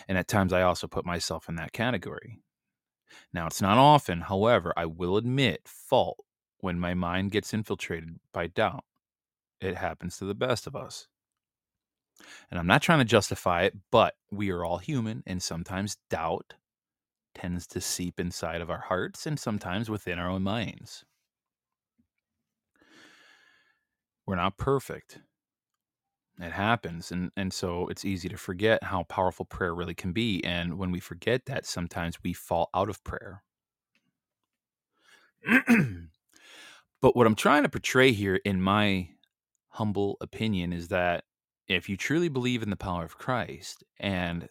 And 0.09 0.17
at 0.17 0.29
times 0.29 0.53
I 0.53 0.63
also 0.63 0.87
put 0.87 1.05
myself 1.05 1.49
in 1.49 1.57
that 1.57 1.73
category. 1.73 2.39
Now, 3.33 3.47
it's 3.47 3.63
not 3.63 3.79
often, 3.79 4.21
however, 4.23 4.73
I 4.77 4.87
will 4.87 5.17
admit 5.17 5.63
fault 5.67 6.19
when 6.59 6.79
my 6.79 6.95
mind 6.95 7.33
gets 7.33 7.53
infiltrated 7.53 8.17
by 8.33 8.47
doubt. 8.47 8.85
It 9.61 9.77
happens 9.77 10.19
to 10.19 10.25
the 10.25 10.35
best 10.35 10.67
of 10.67 10.77
us. 10.77 11.09
And 12.51 12.59
I'm 12.59 12.67
not 12.67 12.83
trying 12.83 12.99
to 13.01 13.05
justify 13.05 13.63
it, 13.63 13.75
but 13.91 14.15
we 14.31 14.51
are 14.51 14.65
all 14.65 14.79
human, 14.79 15.23
and 15.27 15.43
sometimes 15.43 15.99
doubt 16.09 16.55
tends 17.37 17.67
to 17.69 17.81
seep 17.81 18.19
inside 18.19 18.61
of 18.61 18.71
our 18.71 18.81
hearts 18.89 19.27
and 19.27 19.39
sometimes 19.39 19.91
within 19.91 20.19
our 20.19 20.29
own 20.29 20.43
minds. 20.43 21.05
We're 24.27 24.37
not 24.37 24.57
perfect. 24.57 25.21
It 26.41 26.53
happens. 26.53 27.13
And, 27.13 27.31
and 27.37 27.53
so 27.53 27.89
it's 27.89 28.05
easy 28.05 28.29
to 28.29 28.37
forget 28.37 28.83
how 28.83 29.05
powerful 29.05 29.45
prayer 29.45 29.75
really 29.75 29.95
can 29.95 30.13
be. 30.13 30.43
And 30.45 30.79
when 30.79 30.91
we 30.91 31.01
forget 31.01 31.47
that, 31.47 31.67
sometimes 31.67 32.23
we 32.23 32.33
fall 32.33 32.71
out 32.75 32.89
of 32.89 33.03
prayer. 33.05 33.43
but 37.01 37.17
what 37.17 37.27
I'm 37.27 37.37
trying 37.37 37.63
to 37.63 37.69
portray 37.69 38.13
here, 38.13 38.41
in 38.45 38.61
my 38.61 39.11
humble 39.69 40.17
opinion, 40.21 40.73
is 40.73 40.89
that 40.89 41.25
if 41.69 41.89
you 41.89 41.97
truly 41.97 42.29
believe 42.29 42.63
in 42.63 42.71
the 42.71 42.77
power 42.77 43.05
of 43.05 43.19
Christ 43.19 43.85
and 43.99 44.49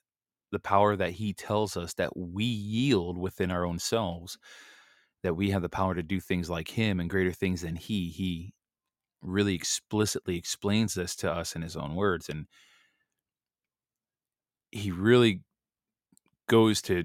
the 0.56 0.60
power 0.60 0.96
that 0.96 1.12
he 1.12 1.34
tells 1.34 1.76
us 1.76 1.94
that 1.96 2.16
we 2.16 2.46
yield 2.46 3.18
within 3.18 3.52
our 3.52 3.66
own 3.66 3.78
selves 3.78 4.38
that 5.22 5.36
we 5.36 5.50
have 5.50 5.62
the 5.62 5.68
power 5.68 5.94
to 5.94 6.02
do 6.02 6.22
things 6.22 6.50
like 6.50 6.70
him 6.70 6.98
and 6.98 7.10
greater 7.10 7.34
things 7.34 7.62
than 7.62 7.76
he 7.76 8.10
he 8.10 8.54
really 9.22 9.54
explicitly 9.54 10.38
explains 10.38 10.94
this 10.94 11.14
to 11.14 11.30
us 11.30 11.58
in 11.58 11.62
his 11.62 11.76
own 11.76 11.94
words 11.94 12.30
and 12.30 12.46
he 14.72 14.92
really 14.92 15.42
goes 16.48 16.82
to 16.82 17.04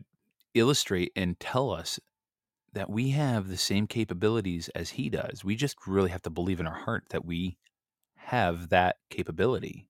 illustrate 0.55 1.11
and 1.17 1.41
tell 1.41 1.73
us 1.73 1.99
that 2.73 2.89
we 2.89 3.11
have 3.11 3.49
the 3.49 3.57
same 3.57 3.89
capabilities 3.89 4.69
as 4.77 4.91
he 4.91 5.11
does. 5.11 5.45
We 5.45 5.57
just 5.57 5.77
really 5.89 6.11
have 6.11 6.23
to 6.23 6.31
believe 6.31 6.61
in 6.61 6.69
our 6.69 6.73
heart 6.73 7.05
that 7.11 7.25
we 7.25 7.57
have 8.15 8.69
that 8.69 8.97
capability 9.11 9.90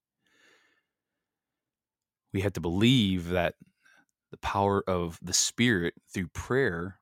we 2.33 2.41
have 2.43 2.53
to 2.55 2.61
believe 2.61 3.29
that 3.31 3.55
the 4.31 4.39
power 4.39 4.83
of 4.89 5.19
the 5.23 5.33
Spirit 5.33 5.95
through 6.13 6.29
prayer 6.29 7.01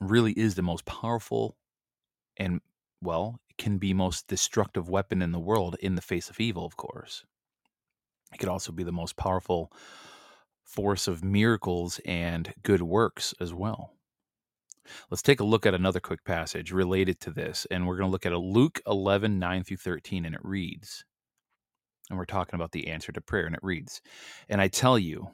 really 0.00 0.32
is 0.32 0.54
the 0.54 0.62
most 0.62 0.84
powerful 0.84 1.56
and, 2.36 2.60
well, 3.02 3.40
it 3.48 3.58
can 3.58 3.78
be 3.78 3.92
most 3.92 4.28
destructive 4.28 4.88
weapon 4.88 5.20
in 5.20 5.32
the 5.32 5.38
world 5.38 5.76
in 5.80 5.94
the 5.94 6.02
face 6.02 6.30
of 6.30 6.40
evil, 6.40 6.64
of 6.64 6.76
course. 6.76 7.24
It 8.32 8.38
could 8.38 8.48
also 8.48 8.72
be 8.72 8.84
the 8.84 8.92
most 8.92 9.16
powerful 9.16 9.72
force 10.62 11.08
of 11.08 11.24
miracles 11.24 12.00
and 12.04 12.54
good 12.62 12.82
works 12.82 13.34
as 13.40 13.52
well. 13.52 13.92
Let's 15.10 15.22
take 15.22 15.40
a 15.40 15.44
look 15.44 15.66
at 15.66 15.74
another 15.74 16.00
quick 16.00 16.24
passage 16.24 16.72
related 16.72 17.20
to 17.20 17.30
this, 17.30 17.66
and 17.70 17.86
we're 17.86 17.96
going 17.96 18.08
to 18.08 18.12
look 18.12 18.26
at 18.26 18.32
a 18.32 18.38
Luke 18.38 18.80
11, 18.86 19.38
9 19.38 19.64
through 19.64 19.76
13, 19.76 20.24
and 20.24 20.34
it 20.34 20.40
reads, 20.44 21.04
and 22.10 22.18
we're 22.18 22.26
talking 22.26 22.56
about 22.56 22.72
the 22.72 22.88
answer 22.88 23.12
to 23.12 23.20
prayer, 23.20 23.46
and 23.46 23.54
it 23.54 23.62
reads, 23.62 24.02
And 24.48 24.60
I 24.60 24.68
tell 24.68 24.98
you, 24.98 25.28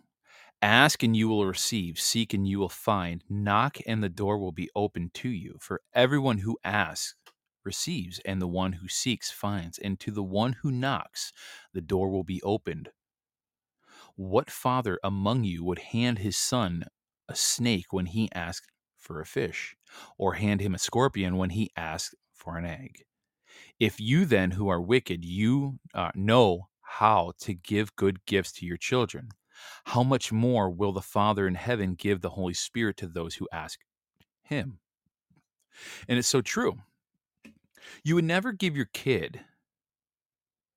ask 0.62 1.02
and 1.02 1.16
you 1.16 1.28
will 1.28 1.46
receive, 1.46 1.98
seek 1.98 2.34
and 2.34 2.46
you 2.46 2.58
will 2.58 2.68
find, 2.68 3.24
knock 3.28 3.78
and 3.86 4.02
the 4.02 4.08
door 4.08 4.38
will 4.38 4.52
be 4.52 4.70
opened 4.76 5.14
to 5.14 5.28
you. 5.28 5.56
For 5.60 5.80
everyone 5.94 6.38
who 6.38 6.58
asks 6.62 7.16
receives, 7.64 8.20
and 8.24 8.40
the 8.40 8.46
one 8.46 8.74
who 8.74 8.88
seeks 8.88 9.30
finds, 9.30 9.78
and 9.78 9.98
to 10.00 10.10
the 10.10 10.22
one 10.22 10.54
who 10.62 10.70
knocks, 10.70 11.32
the 11.72 11.80
door 11.80 12.10
will 12.10 12.24
be 12.24 12.40
opened. 12.42 12.90
What 14.14 14.50
father 14.50 14.98
among 15.02 15.44
you 15.44 15.64
would 15.64 15.80
hand 15.80 16.18
his 16.18 16.36
son 16.36 16.84
a 17.28 17.34
snake 17.34 17.92
when 17.92 18.06
he 18.06 18.30
asked 18.32 18.70
for 18.96 19.20
a 19.20 19.26
fish, 19.26 19.76
or 20.16 20.34
hand 20.34 20.60
him 20.60 20.74
a 20.74 20.78
scorpion 20.78 21.36
when 21.36 21.50
he 21.50 21.70
asked 21.76 22.14
for 22.32 22.56
an 22.56 22.64
egg? 22.64 23.04
If 23.78 24.00
you 24.00 24.24
then, 24.24 24.52
who 24.52 24.68
are 24.68 24.80
wicked, 24.80 25.24
you 25.24 25.78
uh, 25.94 26.10
know 26.14 26.68
how 26.80 27.32
to 27.40 27.54
give 27.54 27.96
good 27.96 28.24
gifts 28.24 28.52
to 28.52 28.66
your 28.66 28.78
children, 28.78 29.28
how 29.84 30.02
much 30.02 30.32
more 30.32 30.70
will 30.70 30.92
the 30.92 31.02
Father 31.02 31.46
in 31.46 31.54
heaven 31.54 31.94
give 31.94 32.20
the 32.20 32.30
Holy 32.30 32.54
Spirit 32.54 32.96
to 32.98 33.06
those 33.06 33.34
who 33.34 33.48
ask 33.52 33.80
him? 34.42 34.78
And 36.08 36.18
it's 36.18 36.28
so 36.28 36.40
true. 36.40 36.78
You 38.02 38.14
would 38.14 38.24
never 38.24 38.52
give 38.52 38.76
your 38.76 38.88
kid, 38.92 39.40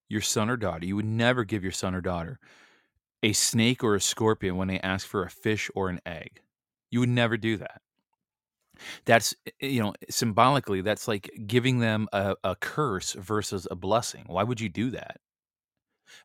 your 0.09 0.21
son 0.21 0.49
or 0.49 0.57
daughter, 0.57 0.85
you 0.85 0.95
would 0.95 1.05
never 1.05 1.43
give 1.43 1.63
your 1.63 1.71
son 1.71 1.95
or 1.95 2.01
daughter 2.01 2.39
a 3.21 3.33
snake 3.33 3.83
or 3.83 3.95
a 3.95 4.01
scorpion 4.01 4.55
when 4.55 4.67
they 4.67 4.79
ask 4.79 5.05
for 5.05 5.23
a 5.23 5.29
fish 5.29 5.69
or 5.75 5.89
an 5.89 5.99
egg. 6.05 6.41
You 6.89 7.01
would 7.01 7.09
never 7.09 7.37
do 7.37 7.57
that. 7.57 7.81
That's, 9.05 9.33
eh, 9.45 9.51
eh, 9.61 9.67
you 9.67 9.81
know, 9.81 9.93
symbolically, 10.09 10.81
that's 10.81 11.07
like 11.07 11.29
giving 11.47 11.79
them 11.79 12.07
a, 12.13 12.35
a 12.43 12.55
curse 12.55 13.13
versus 13.13 13.67
a 13.71 13.75
blessing. 13.75 14.25
Why 14.27 14.43
would 14.43 14.61
you 14.61 14.69
do 14.69 14.91
that? 14.91 15.17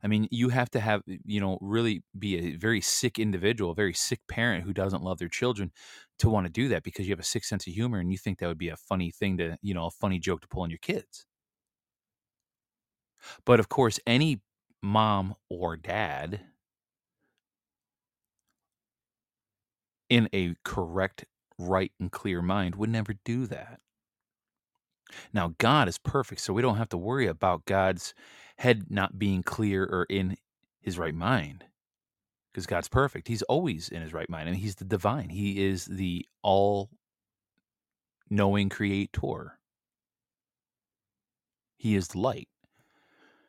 I 0.03 0.07
mean, 0.09 0.29
you 0.31 0.49
have 0.51 0.71
to 0.71 0.81
have, 0.81 1.03
you 1.07 1.41
know, 1.41 1.59
really 1.61 2.03
be 2.19 2.37
a 2.39 2.57
very 2.57 2.81
sick 2.81 3.19
individual, 3.19 3.73
a 3.73 3.75
very 3.75 3.95
sick 3.95 4.21
parent 4.29 4.65
who 4.65 4.73
doesn't 4.73 5.03
love 5.03 5.19
their 5.19 5.29
children 5.29 5.73
to 6.19 6.29
want 6.31 6.47
to 6.47 6.53
do 6.53 6.69
that 6.69 6.83
because 6.83 7.07
you 7.07 7.13
have 7.13 7.21
a 7.21 7.25
sick 7.25 7.45
sense 7.45 7.67
of 7.67 7.73
humor 7.73 7.99
and 7.99 8.11
you 8.11 8.19
think 8.19 8.39
that 8.39 8.47
would 8.49 8.59
be 8.59 8.69
a 8.69 8.77
funny 8.77 9.11
thing 9.11 9.37
to, 9.39 9.57
you 9.63 9.75
know, 9.75 9.87
a 9.87 9.91
funny 9.91 10.19
joke 10.19 10.41
to 10.43 10.49
pull 10.49 10.63
on 10.63 10.71
your 10.71 10.79
kids. 10.79 11.27
But 13.47 13.59
of 13.61 13.69
course, 13.71 13.99
any 14.07 14.43
mom 14.83 15.35
or 15.49 15.77
dad 15.79 16.41
in 20.09 20.29
a 20.33 20.55
correct, 20.65 21.25
right, 21.59 21.93
and 22.01 22.11
clear 22.11 22.43
mind 22.43 22.75
would 22.77 22.91
never 22.91 23.15
do 23.25 23.47
that. 23.47 23.81
Now, 25.33 25.55
God 25.59 25.89
is 25.89 25.99
perfect, 25.99 26.41
so 26.41 26.53
we 26.53 26.63
don't 26.63 26.77
have 26.77 26.89
to 26.91 26.97
worry 26.97 27.27
about 27.27 27.67
God's 27.67 28.15
head 28.59 28.87
not 28.91 29.19
being 29.19 29.43
clear 29.43 29.85
or 29.85 30.07
in 30.09 30.37
his 30.81 30.99
right 30.99 31.15
mind 31.15 31.65
because 32.53 32.67
God's 32.67 32.89
perfect. 32.89 33.29
He's 33.29 33.43
always 33.43 33.89
in 33.89 34.03
his 34.03 34.13
right 34.13 34.29
mind. 34.31 34.49
I 34.49 34.53
mean, 34.53 34.61
he's 34.61 34.77
the 34.77 34.85
divine, 34.85 35.29
he 35.29 35.65
is 35.65 35.87
the 35.87 36.27
all 36.43 36.91
knowing 38.31 38.69
creator, 38.69 39.59
he 41.77 41.95
is 41.95 42.09
the 42.09 42.19
light. 42.19 42.49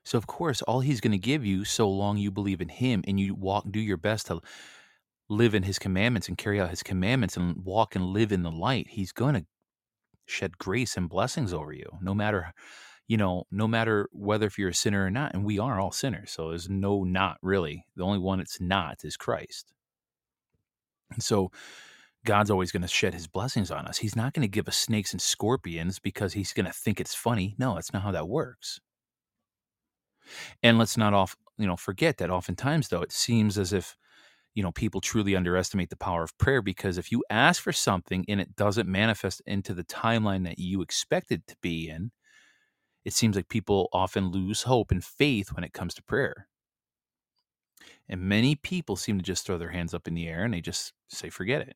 So, 0.04 0.20
of 0.20 0.28
course, 0.28 0.62
all 0.62 0.82
he's 0.82 1.02
going 1.02 1.14
to 1.14 1.18
give 1.18 1.44
you, 1.44 1.66
so 1.66 1.90
long 1.90 2.18
you 2.18 2.30
believe 2.30 2.62
in 2.62 2.70
him 2.70 3.04
and 3.08 3.20
you 3.20 3.34
walk, 3.34 3.66
do 3.72 3.80
your 3.80 3.98
best 3.98 4.28
to 4.28 4.42
live 5.30 5.56
in 5.56 5.64
his 5.64 5.80
commandments 5.80 6.28
and 6.28 6.38
carry 6.38 6.60
out 6.60 6.70
his 6.70 6.84
commandments 6.84 7.38
and 7.38 7.64
walk 7.64 7.96
and 7.96 8.06
live 8.06 8.32
in 8.32 8.44
the 8.44 8.52
light, 8.52 8.88
he's 8.90 9.12
going 9.12 9.36
to 9.36 9.46
shed 10.26 10.58
grace 10.58 10.98
and 10.98 11.10
blessings 11.10 11.54
over 11.54 11.74
you, 11.74 11.90
no 12.02 12.14
matter, 12.14 12.54
you 13.08 13.18
know, 13.18 13.44
no 13.52 13.68
matter 13.68 14.10
whether 14.12 14.48
if 14.48 14.58
you're 14.58 14.70
a 14.70 14.74
sinner 14.74 15.06
or 15.06 15.12
not. 15.12 15.34
And 15.34 15.46
we 15.46 15.60
are 15.60 15.80
all 15.80 15.92
sinners. 15.92 16.32
So 16.32 16.50
there's 16.50 16.70
no 16.70 17.04
not 17.04 17.38
really. 17.42 17.86
The 17.96 18.04
only 18.04 18.20
one 18.20 18.40
that's 18.40 18.60
not 18.62 19.04
is 19.04 19.18
Christ. 19.18 19.74
And 21.12 21.24
so 21.24 21.52
God's 22.26 22.50
always 22.50 22.72
going 22.72 22.82
to 22.82 22.88
shed 22.88 23.14
his 23.14 23.28
blessings 23.28 23.70
on 23.70 23.86
us. 23.86 23.98
He's 23.98 24.16
not 24.16 24.34
going 24.34 24.42
to 24.42 24.52
give 24.52 24.68
us 24.68 24.78
snakes 24.78 25.12
and 25.14 25.22
scorpions 25.22 26.00
because 26.00 26.34
he's 26.34 26.54
going 26.54 26.66
to 26.66 26.74
think 26.74 27.00
it's 27.00 27.14
funny. 27.14 27.56
No, 27.60 27.76
that's 27.76 27.94
not 27.94 28.02
how 28.02 28.12
that 28.12 28.28
works. 28.28 28.80
And 30.64 30.80
let's 30.80 30.98
not 30.98 31.14
off, 31.14 31.36
you 31.58 31.68
know, 31.68 31.76
forget 31.76 32.18
that 32.18 32.32
oftentimes 32.32 32.90
though 32.90 33.04
it 33.04 33.12
seems 33.12 33.60
as 33.60 33.74
if 33.74 33.96
you 34.56 34.64
know 34.64 34.72
people 34.72 35.02
truly 35.02 35.36
underestimate 35.36 35.90
the 35.90 35.98
power 35.98 36.24
of 36.24 36.38
prayer 36.38 36.62
because 36.62 36.98
if 36.98 37.12
you 37.12 37.24
ask 37.30 37.62
for 37.62 37.74
something 37.74 38.26
and 38.28 38.42
it 38.42 38.56
doesn't 38.56 38.90
manifest 38.90 39.42
into 39.46 39.74
the 39.74 39.84
timeline 39.84 40.46
that 40.46 40.58
you 40.58 40.82
expected 40.82 41.46
to 41.48 41.56
be 41.62 41.90
in 41.90 42.12
it 43.06 43.14
seems 43.14 43.36
like 43.36 43.48
people 43.48 43.88
often 43.94 44.32
lose 44.32 44.64
hope 44.64 44.90
and 44.92 45.04
faith 45.04 45.50
when 45.54 45.64
it 45.64 45.74
comes 45.74 45.94
to 45.94 46.04
prayer. 46.04 46.48
And 48.10 48.22
many 48.22 48.56
people 48.56 48.96
seem 48.96 49.20
to 49.20 49.24
just 49.24 49.46
throw 49.46 49.60
their 49.60 49.70
hands 49.70 49.94
up 49.94 50.08
in 50.08 50.16
the 50.16 50.28
air 50.28 50.44
and 50.44 50.54
they 50.54 50.62
just 50.62 50.92
say 51.08 51.30
forget 51.30 51.62
it. 51.62 51.76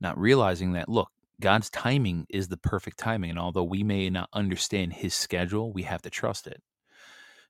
Not 0.00 0.18
realizing 0.18 0.72
that 0.72 0.88
look 0.88 1.10
god's 1.40 1.70
timing 1.70 2.26
is 2.28 2.48
the 2.48 2.56
perfect 2.56 2.98
timing 2.98 3.30
and 3.30 3.38
although 3.38 3.62
we 3.62 3.84
may 3.84 4.10
not 4.10 4.28
understand 4.32 4.92
his 4.92 5.14
schedule 5.14 5.72
we 5.72 5.82
have 5.82 6.02
to 6.02 6.10
trust 6.10 6.46
it. 6.46 6.60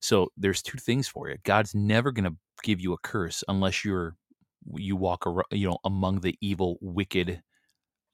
So 0.00 0.30
there's 0.36 0.62
two 0.62 0.78
things 0.78 1.08
for 1.08 1.28
you. 1.28 1.36
God's 1.44 1.74
never 1.74 2.12
going 2.12 2.24
to 2.24 2.36
give 2.62 2.80
you 2.80 2.92
a 2.92 2.98
curse 2.98 3.44
unless 3.48 3.84
you're 3.84 4.16
you 4.74 4.96
walk 4.96 5.26
around, 5.26 5.46
you 5.50 5.68
know, 5.68 5.78
among 5.84 6.20
the 6.20 6.36
evil, 6.40 6.78
wicked, 6.80 7.42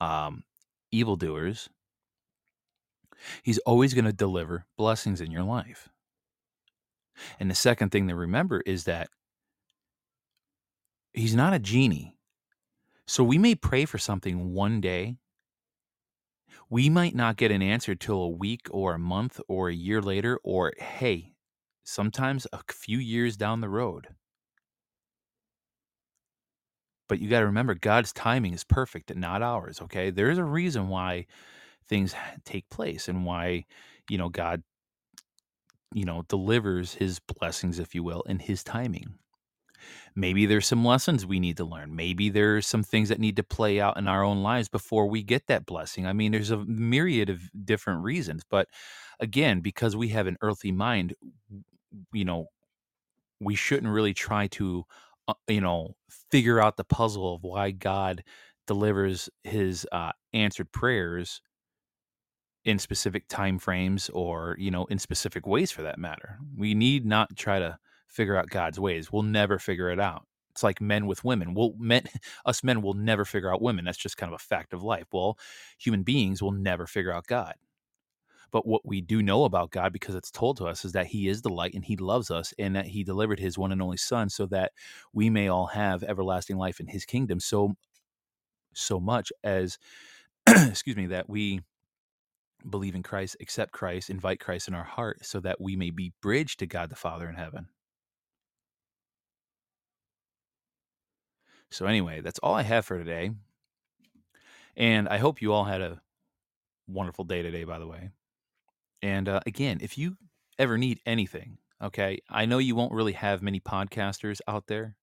um, 0.00 0.44
evildoers. 0.92 1.68
He's 3.42 3.58
always 3.58 3.94
going 3.94 4.04
to 4.04 4.12
deliver 4.12 4.66
blessings 4.76 5.20
in 5.20 5.30
your 5.30 5.42
life. 5.42 5.88
And 7.38 7.50
the 7.50 7.54
second 7.54 7.90
thing 7.90 8.08
to 8.08 8.14
remember 8.14 8.60
is 8.66 8.84
that 8.84 9.08
he's 11.12 11.34
not 11.34 11.54
a 11.54 11.58
genie. 11.58 12.16
So 13.06 13.22
we 13.22 13.38
may 13.38 13.54
pray 13.54 13.84
for 13.84 13.98
something 13.98 14.52
one 14.52 14.80
day. 14.80 15.18
We 16.70 16.88
might 16.88 17.14
not 17.14 17.36
get 17.36 17.50
an 17.50 17.62
answer 17.62 17.94
till 17.94 18.20
a 18.22 18.28
week 18.28 18.66
or 18.70 18.94
a 18.94 18.98
month 18.98 19.40
or 19.48 19.68
a 19.68 19.74
year 19.74 20.00
later, 20.00 20.40
or 20.42 20.72
hey, 20.78 21.34
sometimes 21.84 22.46
a 22.52 22.60
few 22.72 22.98
years 22.98 23.36
down 23.36 23.60
the 23.60 23.68
road. 23.68 24.08
But 27.08 27.20
you 27.20 27.28
got 27.28 27.40
to 27.40 27.46
remember, 27.46 27.74
God's 27.74 28.12
timing 28.12 28.54
is 28.54 28.64
perfect, 28.64 29.10
and 29.10 29.20
not 29.20 29.42
ours. 29.42 29.80
Okay. 29.82 30.10
There's 30.10 30.38
a 30.38 30.44
reason 30.44 30.88
why 30.88 31.26
things 31.88 32.14
take 32.44 32.68
place 32.70 33.08
and 33.08 33.26
why, 33.26 33.66
you 34.08 34.18
know, 34.18 34.30
God, 34.30 34.62
you 35.92 36.04
know, 36.04 36.22
delivers 36.28 36.94
his 36.94 37.20
blessings, 37.20 37.78
if 37.78 37.94
you 37.94 38.02
will, 38.02 38.22
in 38.22 38.38
his 38.38 38.64
timing. 38.64 39.14
Maybe 40.16 40.46
there's 40.46 40.66
some 40.66 40.84
lessons 40.84 41.26
we 41.26 41.40
need 41.40 41.56
to 41.58 41.64
learn. 41.64 41.94
Maybe 41.94 42.30
there's 42.30 42.66
some 42.66 42.82
things 42.82 43.10
that 43.10 43.20
need 43.20 43.36
to 43.36 43.42
play 43.42 43.80
out 43.80 43.98
in 43.98 44.08
our 44.08 44.22
own 44.22 44.42
lives 44.42 44.68
before 44.68 45.06
we 45.08 45.22
get 45.22 45.46
that 45.48 45.66
blessing. 45.66 46.06
I 46.06 46.12
mean, 46.12 46.32
there's 46.32 46.50
a 46.50 46.64
myriad 46.64 47.28
of 47.28 47.42
different 47.64 48.02
reasons. 48.02 48.42
But 48.48 48.68
again, 49.20 49.60
because 49.60 49.94
we 49.94 50.08
have 50.08 50.26
an 50.26 50.38
earthly 50.40 50.72
mind, 50.72 51.14
you 52.12 52.24
know, 52.24 52.46
we 53.40 53.54
shouldn't 53.54 53.92
really 53.92 54.14
try 54.14 54.46
to, 54.48 54.84
uh, 55.28 55.34
you 55.48 55.60
know, 55.60 55.96
figure 56.30 56.60
out 56.60 56.76
the 56.76 56.84
puzzle 56.84 57.34
of 57.34 57.42
why 57.42 57.70
God 57.70 58.24
delivers 58.66 59.28
his 59.42 59.86
uh, 59.92 60.12
answered 60.32 60.72
prayers 60.72 61.40
in 62.64 62.78
specific 62.78 63.28
time 63.28 63.58
frames 63.58 64.08
or 64.10 64.56
you 64.58 64.70
know 64.70 64.86
in 64.86 64.98
specific 64.98 65.46
ways 65.46 65.70
for 65.70 65.82
that 65.82 65.98
matter. 65.98 66.38
We 66.56 66.74
need 66.74 67.04
not 67.04 67.36
try 67.36 67.58
to 67.58 67.78
figure 68.08 68.36
out 68.36 68.48
god's 68.50 68.80
ways. 68.80 69.12
We'll 69.12 69.22
never 69.22 69.58
figure 69.58 69.90
it 69.90 70.00
out. 70.00 70.26
It's 70.52 70.62
like 70.62 70.80
men 70.80 71.06
with 71.06 71.24
women. 71.24 71.54
We'll 71.54 71.74
men 71.78 72.04
us 72.46 72.64
men 72.64 72.80
will 72.82 72.94
never 72.94 73.24
figure 73.24 73.52
out 73.52 73.62
women. 73.62 73.84
That's 73.84 73.98
just 73.98 74.16
kind 74.16 74.32
of 74.32 74.36
a 74.36 74.44
fact 74.44 74.72
of 74.72 74.82
life. 74.82 75.06
Well 75.12 75.38
human 75.78 76.02
beings 76.02 76.42
will 76.42 76.52
never 76.52 76.86
figure 76.86 77.12
out 77.12 77.26
god 77.26 77.54
but 78.54 78.68
what 78.68 78.86
we 78.86 79.00
do 79.00 79.20
know 79.20 79.42
about 79.46 79.72
God, 79.72 79.92
because 79.92 80.14
it's 80.14 80.30
told 80.30 80.58
to 80.58 80.66
us, 80.66 80.84
is 80.84 80.92
that 80.92 81.06
He 81.06 81.26
is 81.26 81.42
the 81.42 81.48
light 81.48 81.74
and 81.74 81.84
He 81.84 81.96
loves 81.96 82.30
us 82.30 82.54
and 82.56 82.76
that 82.76 82.86
He 82.86 83.02
delivered 83.02 83.40
His 83.40 83.58
one 83.58 83.72
and 83.72 83.82
only 83.82 83.96
Son 83.96 84.30
so 84.30 84.46
that 84.46 84.70
we 85.12 85.28
may 85.28 85.48
all 85.48 85.66
have 85.66 86.04
everlasting 86.04 86.56
life 86.56 86.78
in 86.78 86.86
His 86.86 87.04
kingdom. 87.04 87.40
So, 87.40 87.74
so 88.72 89.00
much 89.00 89.32
as, 89.42 89.76
excuse 90.46 90.94
me, 90.94 91.06
that 91.06 91.28
we 91.28 91.62
believe 92.70 92.94
in 92.94 93.02
Christ, 93.02 93.36
accept 93.40 93.72
Christ, 93.72 94.08
invite 94.08 94.38
Christ 94.38 94.68
in 94.68 94.74
our 94.74 94.84
heart 94.84 95.26
so 95.26 95.40
that 95.40 95.60
we 95.60 95.74
may 95.74 95.90
be 95.90 96.12
bridged 96.22 96.60
to 96.60 96.66
God 96.66 96.90
the 96.90 96.94
Father 96.94 97.28
in 97.28 97.34
heaven. 97.34 97.66
So, 101.72 101.86
anyway, 101.86 102.20
that's 102.20 102.38
all 102.38 102.54
I 102.54 102.62
have 102.62 102.86
for 102.86 102.98
today. 102.98 103.32
And 104.76 105.08
I 105.08 105.18
hope 105.18 105.42
you 105.42 105.52
all 105.52 105.64
had 105.64 105.80
a 105.80 106.00
wonderful 106.86 107.24
day 107.24 107.42
today, 107.42 107.64
by 107.64 107.80
the 107.80 107.88
way. 107.88 108.10
And 109.04 109.28
uh, 109.28 109.40
again, 109.46 109.80
if 109.82 109.98
you 109.98 110.16
ever 110.58 110.78
need 110.78 110.98
anything, 111.04 111.58
okay, 111.82 112.20
I 112.30 112.46
know 112.46 112.56
you 112.56 112.74
won't 112.74 112.94
really 112.94 113.12
have 113.12 113.42
many 113.42 113.60
podcasters 113.60 114.40
out 114.48 114.66
there 114.66 114.96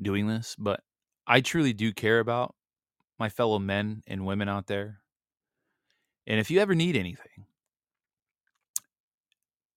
doing 0.00 0.28
this, 0.28 0.56
but 0.58 0.80
I 1.26 1.42
truly 1.42 1.74
do 1.74 1.92
care 1.92 2.20
about 2.20 2.54
my 3.18 3.28
fellow 3.28 3.58
men 3.58 4.02
and 4.06 4.24
women 4.24 4.48
out 4.48 4.66
there. 4.66 5.00
And 6.26 6.40
if 6.40 6.50
you 6.50 6.58
ever 6.60 6.74
need 6.74 6.96
anything, 6.96 7.44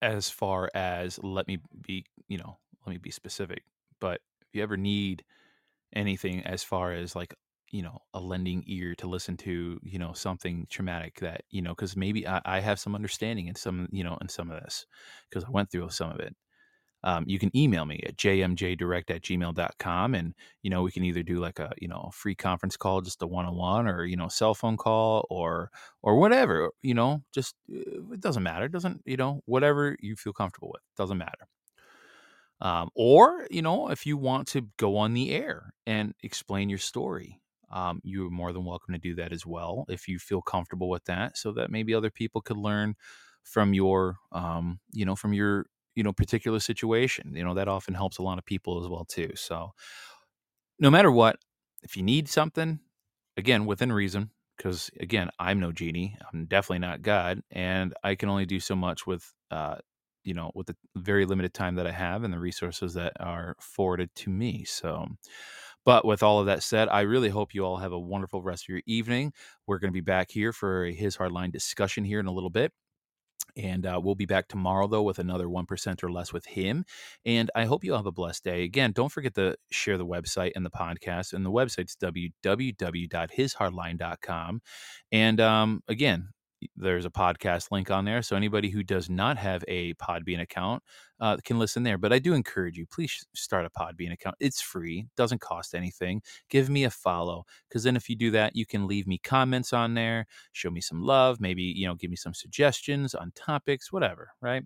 as 0.02 0.30
far 0.30 0.70
as 0.74 1.22
let 1.22 1.46
me 1.46 1.58
be, 1.86 2.06
you 2.30 2.38
know, 2.38 2.58
let 2.86 2.94
me 2.94 3.00
be 3.00 3.12
specific, 3.12 3.64
but 4.00 4.22
if 4.44 4.48
you 4.54 4.64
ever 4.64 4.78
need 4.78 5.26
anything 5.94 6.42
as 6.46 6.64
far 6.64 6.94
as 6.94 7.18
like 7.18 7.36
you 7.72 7.82
know 7.82 8.00
a 8.14 8.20
lending 8.20 8.64
ear 8.68 8.96
to 8.96 9.08
listen 9.08 9.36
to 9.38 9.80
you 9.84 10.00
know 10.00 10.14
something 10.14 10.68
traumatic 10.70 11.20
that 11.20 11.44
you 11.50 11.62
know 11.62 11.72
because 11.72 11.98
maybe 11.98 12.28
I, 12.28 12.42
I, 12.46 12.60
have 12.60 12.80
some 12.80 12.96
understanding 12.96 13.48
in 13.48 13.56
some 13.56 13.88
you 13.92 14.04
know 14.04 14.18
in 14.22 14.30
some 14.30 14.52
of 14.52 14.62
this 14.62 14.86
because 15.30 15.44
i 15.44 15.50
went 15.50 15.72
through 15.72 15.90
some 15.90 16.12
of 16.12 16.20
it 16.20 16.36
um, 17.04 17.24
you 17.28 17.38
can 17.38 17.56
email 17.56 17.86
me 17.86 18.02
at 18.06 18.18
jmjdirect 18.18 19.10
at 19.10 19.22
gmail.com 19.24 20.16
and 20.16 20.34
you 20.62 20.70
know 20.70 20.84
we 20.84 20.92
can 20.92 21.04
either 21.04 21.24
do 21.24 21.40
like 21.40 21.60
a 21.60 21.72
you 21.80 21.88
know 21.88 22.10
free 22.14 22.36
conference 22.36 22.78
call 22.78 23.02
just 23.02 23.22
a 23.22 23.28
one-on-one 23.28 23.88
or 23.88 24.06
you 24.06 24.16
know 24.16 24.28
cell 24.28 24.54
phone 24.54 24.78
call 24.78 25.26
or 25.30 25.70
or 26.02 26.18
whatever 26.20 26.70
you 26.82 26.94
know 26.94 27.24
just 27.34 27.56
uh, 27.74 28.14
it 28.14 28.22
doesn't 28.22 28.44
matter 28.44 28.66
it 28.66 28.72
doesn't 28.72 29.02
you 29.06 29.18
know 29.18 29.42
whatever 29.46 29.96
you 30.00 30.16
feel 30.16 30.34
comfortable 30.34 30.70
with 30.72 30.82
doesn't 30.98 31.18
matter 31.18 31.48
um, 32.62 32.90
or 32.96 33.48
you 33.50 33.62
know 33.62 33.90
if 33.90 34.06
you 34.06 34.18
want 34.18 34.48
to 34.48 34.68
go 34.78 34.98
on 34.98 35.14
the 35.14 35.32
air 35.32 35.74
and 35.86 36.14
explain 36.24 36.70
your 36.70 36.80
story 36.80 37.40
um, 37.76 38.00
you're 38.04 38.30
more 38.32 38.54
than 38.54 38.66
welcome 38.66 38.94
to 38.94 39.00
do 39.00 39.14
that 39.16 39.34
as 39.34 39.46
well 39.46 39.86
if 39.90 40.08
you 40.08 40.18
feel 40.18 40.42
comfortable 40.42 40.90
with 40.90 41.06
that 41.06 41.38
so 41.38 41.52
that 41.52 41.70
maybe 41.70 41.94
other 41.94 42.10
people 42.10 42.42
could 42.42 42.58
learn 42.58 42.96
from 43.44 43.74
your 43.74 44.18
um, 44.32 44.80
you 44.92 45.06
know 45.06 45.16
from 45.16 45.34
your 45.34 45.68
you 45.94 46.04
know 46.04 46.14
particular 46.14 46.60
situation 46.60 47.34
you 47.36 47.44
know 47.44 47.54
that 47.54 47.68
often 47.68 47.94
helps 47.94 48.18
a 48.18 48.24
lot 48.24 48.38
of 48.38 48.46
people 48.46 48.82
as 48.82 48.90
well 48.90 49.06
too 49.06 49.30
so 49.36 49.72
no 50.80 50.90
matter 50.90 51.12
what 51.12 51.38
if 51.84 51.96
you 51.96 52.04
need 52.04 52.28
something 52.28 52.80
again 53.38 53.66
within 53.66 53.92
reason 53.92 54.30
because 54.58 54.90
again 55.00 55.30
i'm 55.40 55.60
no 55.60 55.72
genie 55.72 56.18
i'm 56.34 56.46
definitely 56.46 56.80
not 56.80 57.02
god 57.02 57.42
and 57.52 57.94
i 58.04 58.16
can 58.16 58.30
only 58.30 58.46
do 58.46 58.60
so 58.60 58.76
much 58.76 59.06
with 59.06 59.34
uh 59.52 59.76
you 60.24 60.34
know 60.34 60.52
with 60.56 60.68
the 60.68 60.76
very 60.96 61.26
limited 61.26 61.54
time 61.54 61.76
that 61.76 61.88
i 61.88 61.92
have 61.92 62.24
and 62.24 62.34
the 62.34 62.40
resources 62.40 62.94
that 62.94 63.14
are 63.20 63.56
forwarded 63.60 64.10
to 64.16 64.30
me 64.30 64.64
so 64.64 65.08
but 65.86 66.06
with 66.06 66.24
all 66.24 66.40
of 66.40 66.48
that 66.48 66.64
said, 66.64 66.90
I 66.90 67.02
really 67.02 67.30
hope 67.30 67.54
you 67.54 67.66
all 67.66 67.78
have 67.78 67.92
a 67.92 68.00
wonderful 68.00 68.42
rest 68.42 68.66
of 68.66 68.70
your 68.70 68.82
evening. 68.86 69.34
We're 69.68 69.80
going 69.80 69.92
to 69.92 69.94
be 69.94 70.02
back 70.02 70.32
here 70.32 70.52
for 70.52 70.86
His 70.86 71.18
Hardline 71.18 71.52
discussion 71.52 72.04
here 72.04 72.20
in 72.20 72.26
a 72.26 72.32
little 72.32 72.50
bit. 72.50 72.72
And 73.58 73.86
uh, 73.86 74.02
we'll 74.04 74.16
be 74.16 74.26
back 74.26 74.50
tomorrow, 74.50 74.88
though, 74.88 75.04
with 75.04 75.20
another 75.20 75.48
1% 75.48 76.04
or 76.04 76.12
less 76.12 76.34
with 76.34 76.46
him. 76.46 76.84
And 77.26 77.50
I 77.56 77.64
hope 77.66 77.86
you 77.86 77.94
all 77.94 78.00
have 78.00 78.06
a 78.06 78.12
blessed 78.12 78.44
day. 78.44 78.64
Again, 78.64 78.92
don't 78.92 79.12
forget 79.12 79.34
to 79.36 79.56
share 79.72 79.98
the 79.98 80.06
website 80.06 80.52
and 80.56 80.66
the 80.66 80.70
podcast. 80.70 81.34
And 81.34 81.46
the 81.46 81.52
website's 81.52 81.96
www.hishardline.com. 81.96 84.62
And 85.12 85.40
um, 85.40 85.84
again, 85.88 86.30
there's 86.76 87.06
a 87.06 87.10
podcast 87.10 87.72
link 87.72 87.92
on 87.92 88.06
there. 88.06 88.22
So 88.22 88.36
anybody 88.36 88.70
who 88.70 88.84
does 88.84 89.10
not 89.10 89.38
have 89.38 89.64
a 89.68 89.94
Podbean 89.96 90.42
account 90.42 90.84
uh, 91.20 91.38
can 91.44 91.60
listen 91.60 91.84
there. 91.84 91.98
But 91.98 92.14
I 92.14 92.20
do 92.20 92.34
encourage 92.34 92.78
you, 92.78 92.86
please 92.86 93.26
start 93.34 93.66
a 93.66 93.70
Podbean 93.70 94.12
account. 94.12 94.36
It's 94.40 94.62
free, 94.62 95.08
doesn't 95.16 95.42
cost 95.42 95.76
anything. 95.76 96.22
Give 96.50 96.70
me 96.70 96.84
a 96.84 96.90
follow 96.90 97.46
because 97.70 97.84
then 97.84 97.96
if 97.96 98.10
you 98.10 98.16
do 98.16 98.32
that, 98.32 98.56
you 98.56 98.66
can 98.66 98.88
leave 98.88 99.08
me 99.08 99.18
comments 99.18 99.74
on 99.74 99.94
there, 99.94 100.26
show 100.54 100.70
me 100.70 100.82
some 100.82 101.02
love, 101.02 101.40
maybe 101.40 101.64
you 101.64 101.88
know, 101.88 101.96
give 101.96 102.10
me 102.10 102.18
some 102.18 102.34
suggestions 102.34 103.14
on 103.14 103.32
topics, 103.36 103.92
whatever, 103.92 104.32
right? 104.42 104.64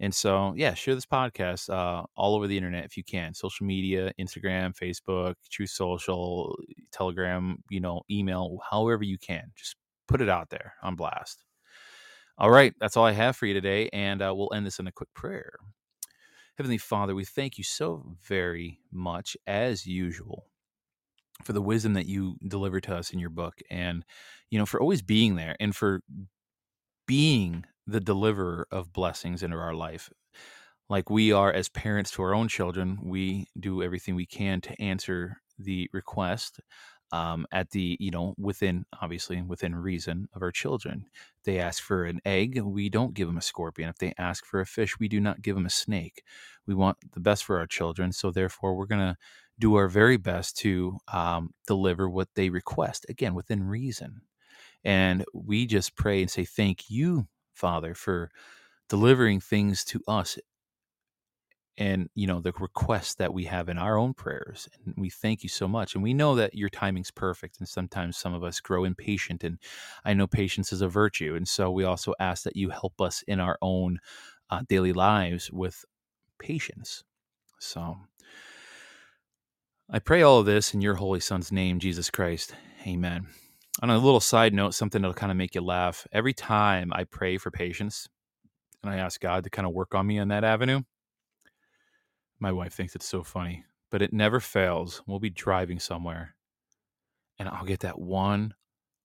And 0.00 0.12
so, 0.12 0.52
yeah, 0.56 0.74
share 0.74 0.96
this 0.96 1.06
podcast 1.06 1.70
uh, 1.70 2.02
all 2.16 2.34
over 2.34 2.48
the 2.48 2.56
internet 2.56 2.84
if 2.84 2.96
you 2.96 3.04
can. 3.04 3.34
Social 3.34 3.66
media, 3.66 4.12
Instagram, 4.18 4.74
Facebook, 4.76 5.34
Truth 5.48 5.70
Social, 5.70 6.58
Telegram, 6.90 7.62
you 7.70 7.80
know, 7.80 8.02
email, 8.10 8.58
however 8.68 9.04
you 9.04 9.16
can. 9.16 9.52
Just 9.54 9.76
put 10.12 10.20
it 10.20 10.28
out 10.28 10.50
there 10.50 10.74
on 10.82 10.94
blast. 10.94 11.42
All 12.36 12.50
right, 12.50 12.74
that's 12.78 12.98
all 12.98 13.06
I 13.06 13.12
have 13.12 13.34
for 13.34 13.46
you 13.46 13.54
today, 13.54 13.88
and 13.94 14.20
uh, 14.20 14.34
we'll 14.36 14.52
end 14.54 14.66
this 14.66 14.78
in 14.78 14.86
a 14.86 14.92
quick 14.92 15.08
prayer. 15.14 15.54
Heavenly 16.58 16.76
Father, 16.76 17.14
we 17.14 17.24
thank 17.24 17.56
you 17.56 17.64
so 17.64 18.04
very 18.22 18.78
much, 18.92 19.38
as 19.46 19.86
usual, 19.86 20.44
for 21.42 21.54
the 21.54 21.62
wisdom 21.62 21.94
that 21.94 22.04
you 22.04 22.36
deliver 22.46 22.78
to 22.82 22.94
us 22.94 23.10
in 23.10 23.20
your 23.20 23.30
book, 23.30 23.54
and 23.70 24.04
you 24.50 24.58
know, 24.58 24.66
for 24.66 24.82
always 24.82 25.00
being 25.00 25.36
there, 25.36 25.56
and 25.58 25.74
for 25.74 26.02
being 27.06 27.64
the 27.86 28.00
deliverer 28.00 28.66
of 28.70 28.92
blessings 28.92 29.42
into 29.42 29.56
our 29.56 29.74
life. 29.74 30.10
Like 30.90 31.08
we 31.08 31.32
are 31.32 31.50
as 31.50 31.70
parents 31.70 32.10
to 32.12 32.22
our 32.22 32.34
own 32.34 32.48
children, 32.48 32.98
we 33.02 33.46
do 33.58 33.82
everything 33.82 34.14
we 34.14 34.26
can 34.26 34.60
to 34.60 34.78
answer 34.82 35.38
the 35.58 35.88
request 35.94 36.60
um, 37.12 37.46
at 37.52 37.70
the 37.70 37.96
you 38.00 38.10
know 38.10 38.34
within 38.38 38.84
obviously 39.00 39.40
within 39.42 39.74
reason 39.74 40.28
of 40.34 40.42
our 40.42 40.50
children. 40.52 41.06
They 41.44 41.58
ask 41.58 41.82
for 41.82 42.04
an 42.04 42.20
egg 42.24 42.60
we 42.60 42.88
don't 42.88 43.14
give 43.14 43.28
them 43.28 43.36
a 43.38 43.42
scorpion. 43.42 43.90
If 43.90 43.98
they 43.98 44.14
ask 44.18 44.44
for 44.46 44.60
a 44.60 44.66
fish 44.66 44.98
we 44.98 45.08
do 45.08 45.20
not 45.20 45.42
give 45.42 45.54
them 45.56 45.66
a 45.66 45.70
snake. 45.70 46.22
We 46.66 46.74
want 46.74 46.98
the 47.12 47.20
best 47.20 47.44
for 47.44 47.58
our 47.58 47.66
children 47.66 48.12
so 48.12 48.30
therefore 48.30 48.76
we're 48.76 48.86
going 48.86 49.00
to 49.14 49.16
do 49.58 49.74
our 49.76 49.88
very 49.88 50.16
best 50.16 50.56
to 50.58 50.98
um, 51.12 51.54
deliver 51.66 52.08
what 52.08 52.28
they 52.34 52.50
request 52.50 53.06
again 53.08 53.34
within 53.34 53.62
reason. 53.62 54.22
And 54.84 55.24
we 55.34 55.66
just 55.66 55.96
pray 55.96 56.22
and 56.22 56.30
say 56.30 56.44
thank 56.44 56.90
you 56.90 57.28
father 57.54 57.94
for 57.94 58.30
delivering 58.88 59.40
things 59.40 59.84
to 59.84 60.00
us 60.08 60.38
and 61.78 62.10
you 62.14 62.26
know 62.26 62.40
the 62.40 62.52
requests 62.60 63.14
that 63.14 63.32
we 63.32 63.44
have 63.44 63.68
in 63.68 63.78
our 63.78 63.96
own 63.96 64.12
prayers 64.12 64.68
and 64.84 64.94
we 64.98 65.08
thank 65.08 65.42
you 65.42 65.48
so 65.48 65.66
much 65.66 65.94
and 65.94 66.02
we 66.02 66.12
know 66.12 66.34
that 66.34 66.54
your 66.54 66.68
timing's 66.68 67.10
perfect 67.10 67.58
and 67.58 67.68
sometimes 67.68 68.16
some 68.16 68.34
of 68.34 68.44
us 68.44 68.60
grow 68.60 68.84
impatient 68.84 69.42
and 69.42 69.58
i 70.04 70.12
know 70.12 70.26
patience 70.26 70.72
is 70.72 70.82
a 70.82 70.88
virtue 70.88 71.34
and 71.34 71.48
so 71.48 71.70
we 71.70 71.84
also 71.84 72.14
ask 72.20 72.44
that 72.44 72.56
you 72.56 72.68
help 72.68 73.00
us 73.00 73.22
in 73.26 73.40
our 73.40 73.58
own 73.62 73.98
uh, 74.50 74.60
daily 74.68 74.92
lives 74.92 75.50
with 75.50 75.84
patience. 76.38 77.04
So 77.58 77.96
i 79.90 79.98
pray 79.98 80.22
all 80.22 80.40
of 80.40 80.46
this 80.46 80.74
in 80.74 80.80
your 80.80 80.94
holy 80.94 81.20
son's 81.20 81.50
name 81.50 81.78
jesus 81.78 82.10
christ. 82.10 82.54
Amen. 82.86 83.28
On 83.80 83.88
a 83.88 83.98
little 83.98 84.20
side 84.20 84.52
note 84.52 84.74
something 84.74 85.00
that'll 85.00 85.14
kind 85.14 85.32
of 85.32 85.38
make 85.38 85.54
you 85.54 85.62
laugh 85.62 86.06
every 86.12 86.34
time 86.34 86.92
i 86.92 87.04
pray 87.04 87.38
for 87.38 87.50
patience 87.50 88.08
and 88.82 88.92
i 88.92 88.96
ask 88.98 89.20
god 89.20 89.44
to 89.44 89.50
kind 89.50 89.66
of 89.66 89.72
work 89.72 89.94
on 89.94 90.06
me 90.06 90.18
in 90.18 90.28
that 90.28 90.44
avenue 90.44 90.82
my 92.42 92.52
wife 92.52 92.74
thinks 92.74 92.96
it's 92.96 93.06
so 93.06 93.22
funny, 93.22 93.64
but 93.90 94.02
it 94.02 94.12
never 94.12 94.40
fails. 94.40 95.00
We'll 95.06 95.20
be 95.20 95.30
driving 95.30 95.78
somewhere 95.78 96.34
and 97.38 97.48
I'll 97.48 97.64
get 97.64 97.80
that 97.80 98.00
one 98.00 98.54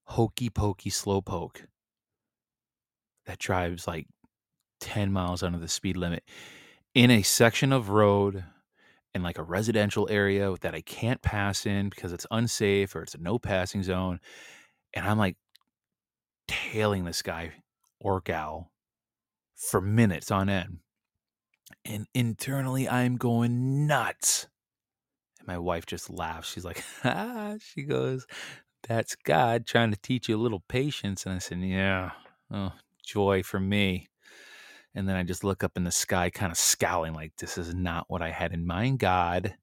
hokey 0.05 0.49
pokey 0.49 0.89
slow 0.89 1.21
poke 1.21 1.67
that 3.27 3.37
drives 3.37 3.87
like 3.87 4.07
10 4.79 5.11
miles 5.11 5.43
under 5.43 5.59
the 5.59 5.67
speed 5.67 5.97
limit 5.97 6.23
in 6.95 7.11
a 7.11 7.21
section 7.21 7.71
of 7.71 7.89
road 7.89 8.43
in 9.13 9.21
like 9.21 9.37
a 9.37 9.43
residential 9.43 10.07
area 10.09 10.53
that 10.61 10.73
I 10.73 10.81
can't 10.81 11.21
pass 11.21 11.65
in 11.65 11.89
because 11.89 12.11
it's 12.11 12.25
unsafe 12.31 12.95
or 12.95 13.03
it's 13.03 13.15
a 13.15 13.19
no 13.19 13.37
passing 13.37 13.83
zone. 13.83 14.19
And 14.93 15.05
I'm 15.05 15.17
like 15.17 15.35
tailing 16.47 17.05
this 17.05 17.21
guy 17.21 17.51
or 17.99 18.21
gal 18.21 18.71
for 19.55 19.79
minutes 19.79 20.31
on 20.31 20.49
end. 20.49 20.79
And 21.87 22.05
internally, 22.13 22.89
I'm 22.89 23.15
going 23.15 23.87
nuts. 23.87 24.47
And 25.39 25.47
my 25.47 25.57
wife 25.57 25.85
just 25.85 26.09
laughs. 26.09 26.51
She's 26.51 26.65
like, 26.65 26.83
ah, 27.05 27.55
she 27.59 27.83
goes, 27.83 28.27
that's 28.87 29.15
God 29.15 29.65
trying 29.65 29.91
to 29.91 29.99
teach 30.01 30.27
you 30.27 30.35
a 30.35 30.41
little 30.41 30.63
patience. 30.67 31.25
And 31.25 31.35
I 31.35 31.39
said, 31.39 31.59
yeah, 31.59 32.11
oh, 32.51 32.73
joy 33.05 33.41
for 33.41 33.59
me. 33.59 34.09
And 34.93 35.07
then 35.07 35.15
I 35.15 35.23
just 35.23 35.43
look 35.43 35.63
up 35.63 35.77
in 35.77 35.83
the 35.83 35.91
sky, 35.91 36.29
kind 36.29 36.51
of 36.51 36.57
scowling, 36.57 37.13
like, 37.13 37.33
this 37.37 37.57
is 37.57 37.73
not 37.73 38.05
what 38.07 38.21
I 38.21 38.31
had 38.31 38.51
in 38.51 38.65
mind, 38.65 38.99
God. 38.99 39.55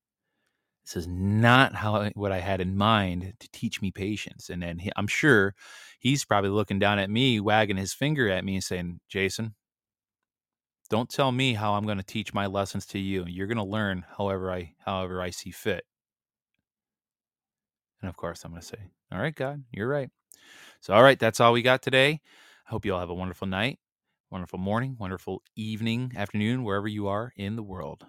This 0.85 0.97
is 0.97 1.09
not 1.09 1.75
how 1.75 2.11
what 2.15 2.31
I 2.31 2.41
had 2.41 2.61
in 2.61 2.77
mind 2.77 3.33
to 3.41 3.49
teach 3.53 3.83
me 3.83 3.91
patience. 3.91 4.51
And 4.51 4.63
then 4.63 4.79
he, 4.79 4.93
I'm 4.97 5.07
sure 5.07 5.55
he's 5.99 6.25
probably 6.25 6.51
looking 6.51 6.79
down 6.79 6.99
at 6.99 7.11
me, 7.11 7.41
wagging 7.41 7.79
his 7.79 7.95
finger 7.95 8.29
at 8.29 8.45
me 8.45 8.55
and 8.55 8.65
saying, 8.65 9.01
Jason, 9.09 9.55
don't 10.95 11.11
tell 11.11 11.33
me 11.33 11.55
how 11.55 11.75
I'm 11.75 11.87
going 11.87 11.99
to 11.99 12.05
teach 12.05 12.33
my 12.33 12.47
lessons 12.47 12.87
to 12.87 13.01
you. 13.01 13.25
You're 13.27 13.49
going 13.49 13.57
to 13.59 13.65
learn 13.65 14.05
however 14.17 14.53
I 14.53 14.75
however 14.79 15.21
I 15.21 15.31
see 15.31 15.51
fit. 15.51 15.83
And 18.01 18.09
of 18.09 18.17
course, 18.17 18.45
I'm 18.45 18.53
going 18.53 18.61
to 18.61 18.67
say, 18.69 18.79
"All 19.11 19.19
right, 19.19 19.35
God, 19.35 19.65
you're 19.73 19.89
right." 19.89 20.09
So, 20.81 20.95
all 20.95 21.03
right, 21.03 21.19
that's 21.19 21.41
all 21.41 21.53
we 21.53 21.63
got 21.63 21.83
today. 21.83 22.21
I 22.69 22.71
hope 22.71 22.85
you 22.85 22.95
all 22.95 23.01
have 23.01 23.11
a 23.11 23.15
wonderful 23.15 23.49
night, 23.49 23.81
wonderful 24.31 24.61
morning, 24.61 24.97
wonderful 24.97 25.43
evening, 25.57 26.13
afternoon, 26.17 26.63
wherever 26.63 26.87
you 26.87 27.09
are 27.09 27.33
in 27.37 27.57
the 27.57 27.65
world. 27.65 28.07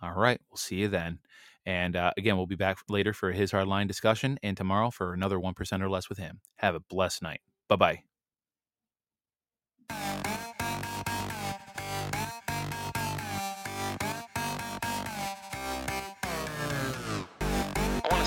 All 0.00 0.14
right, 0.14 0.40
we'll 0.48 0.56
see 0.56 0.76
you 0.76 0.88
then. 0.88 1.18
And 1.66 1.96
uh, 1.96 2.12
again, 2.16 2.38
we'll 2.38 2.46
be 2.46 2.56
back 2.56 2.78
later 2.88 3.12
for 3.12 3.32
his 3.32 3.52
hardline 3.52 3.88
discussion 3.88 4.38
and 4.42 4.56
tomorrow 4.56 4.90
for 4.90 5.12
another 5.12 5.38
1% 5.38 5.82
or 5.82 5.90
less 5.90 6.08
with 6.08 6.16
him. 6.16 6.40
Have 6.56 6.74
a 6.74 6.80
blessed 6.80 7.22
night. 7.22 7.42
Bye 7.68 7.76
bye. 7.76 8.02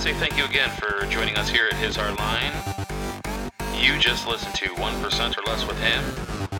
Say 0.06 0.13
thank 0.13 0.38
you 0.38 0.46
again 0.46 0.70
for 0.70 1.04
joining 1.08 1.36
us 1.36 1.50
here 1.50 1.65
at 1.65 1.74
His 1.74 1.96
Hard 1.96 2.15
Line. 2.20 2.54
You 3.74 3.98
just 3.98 4.28
listened 4.28 4.54
to 4.54 4.68
1% 4.68 5.36
or 5.36 5.41
less 5.50 5.65
with 5.65 5.80
him. 5.80 6.04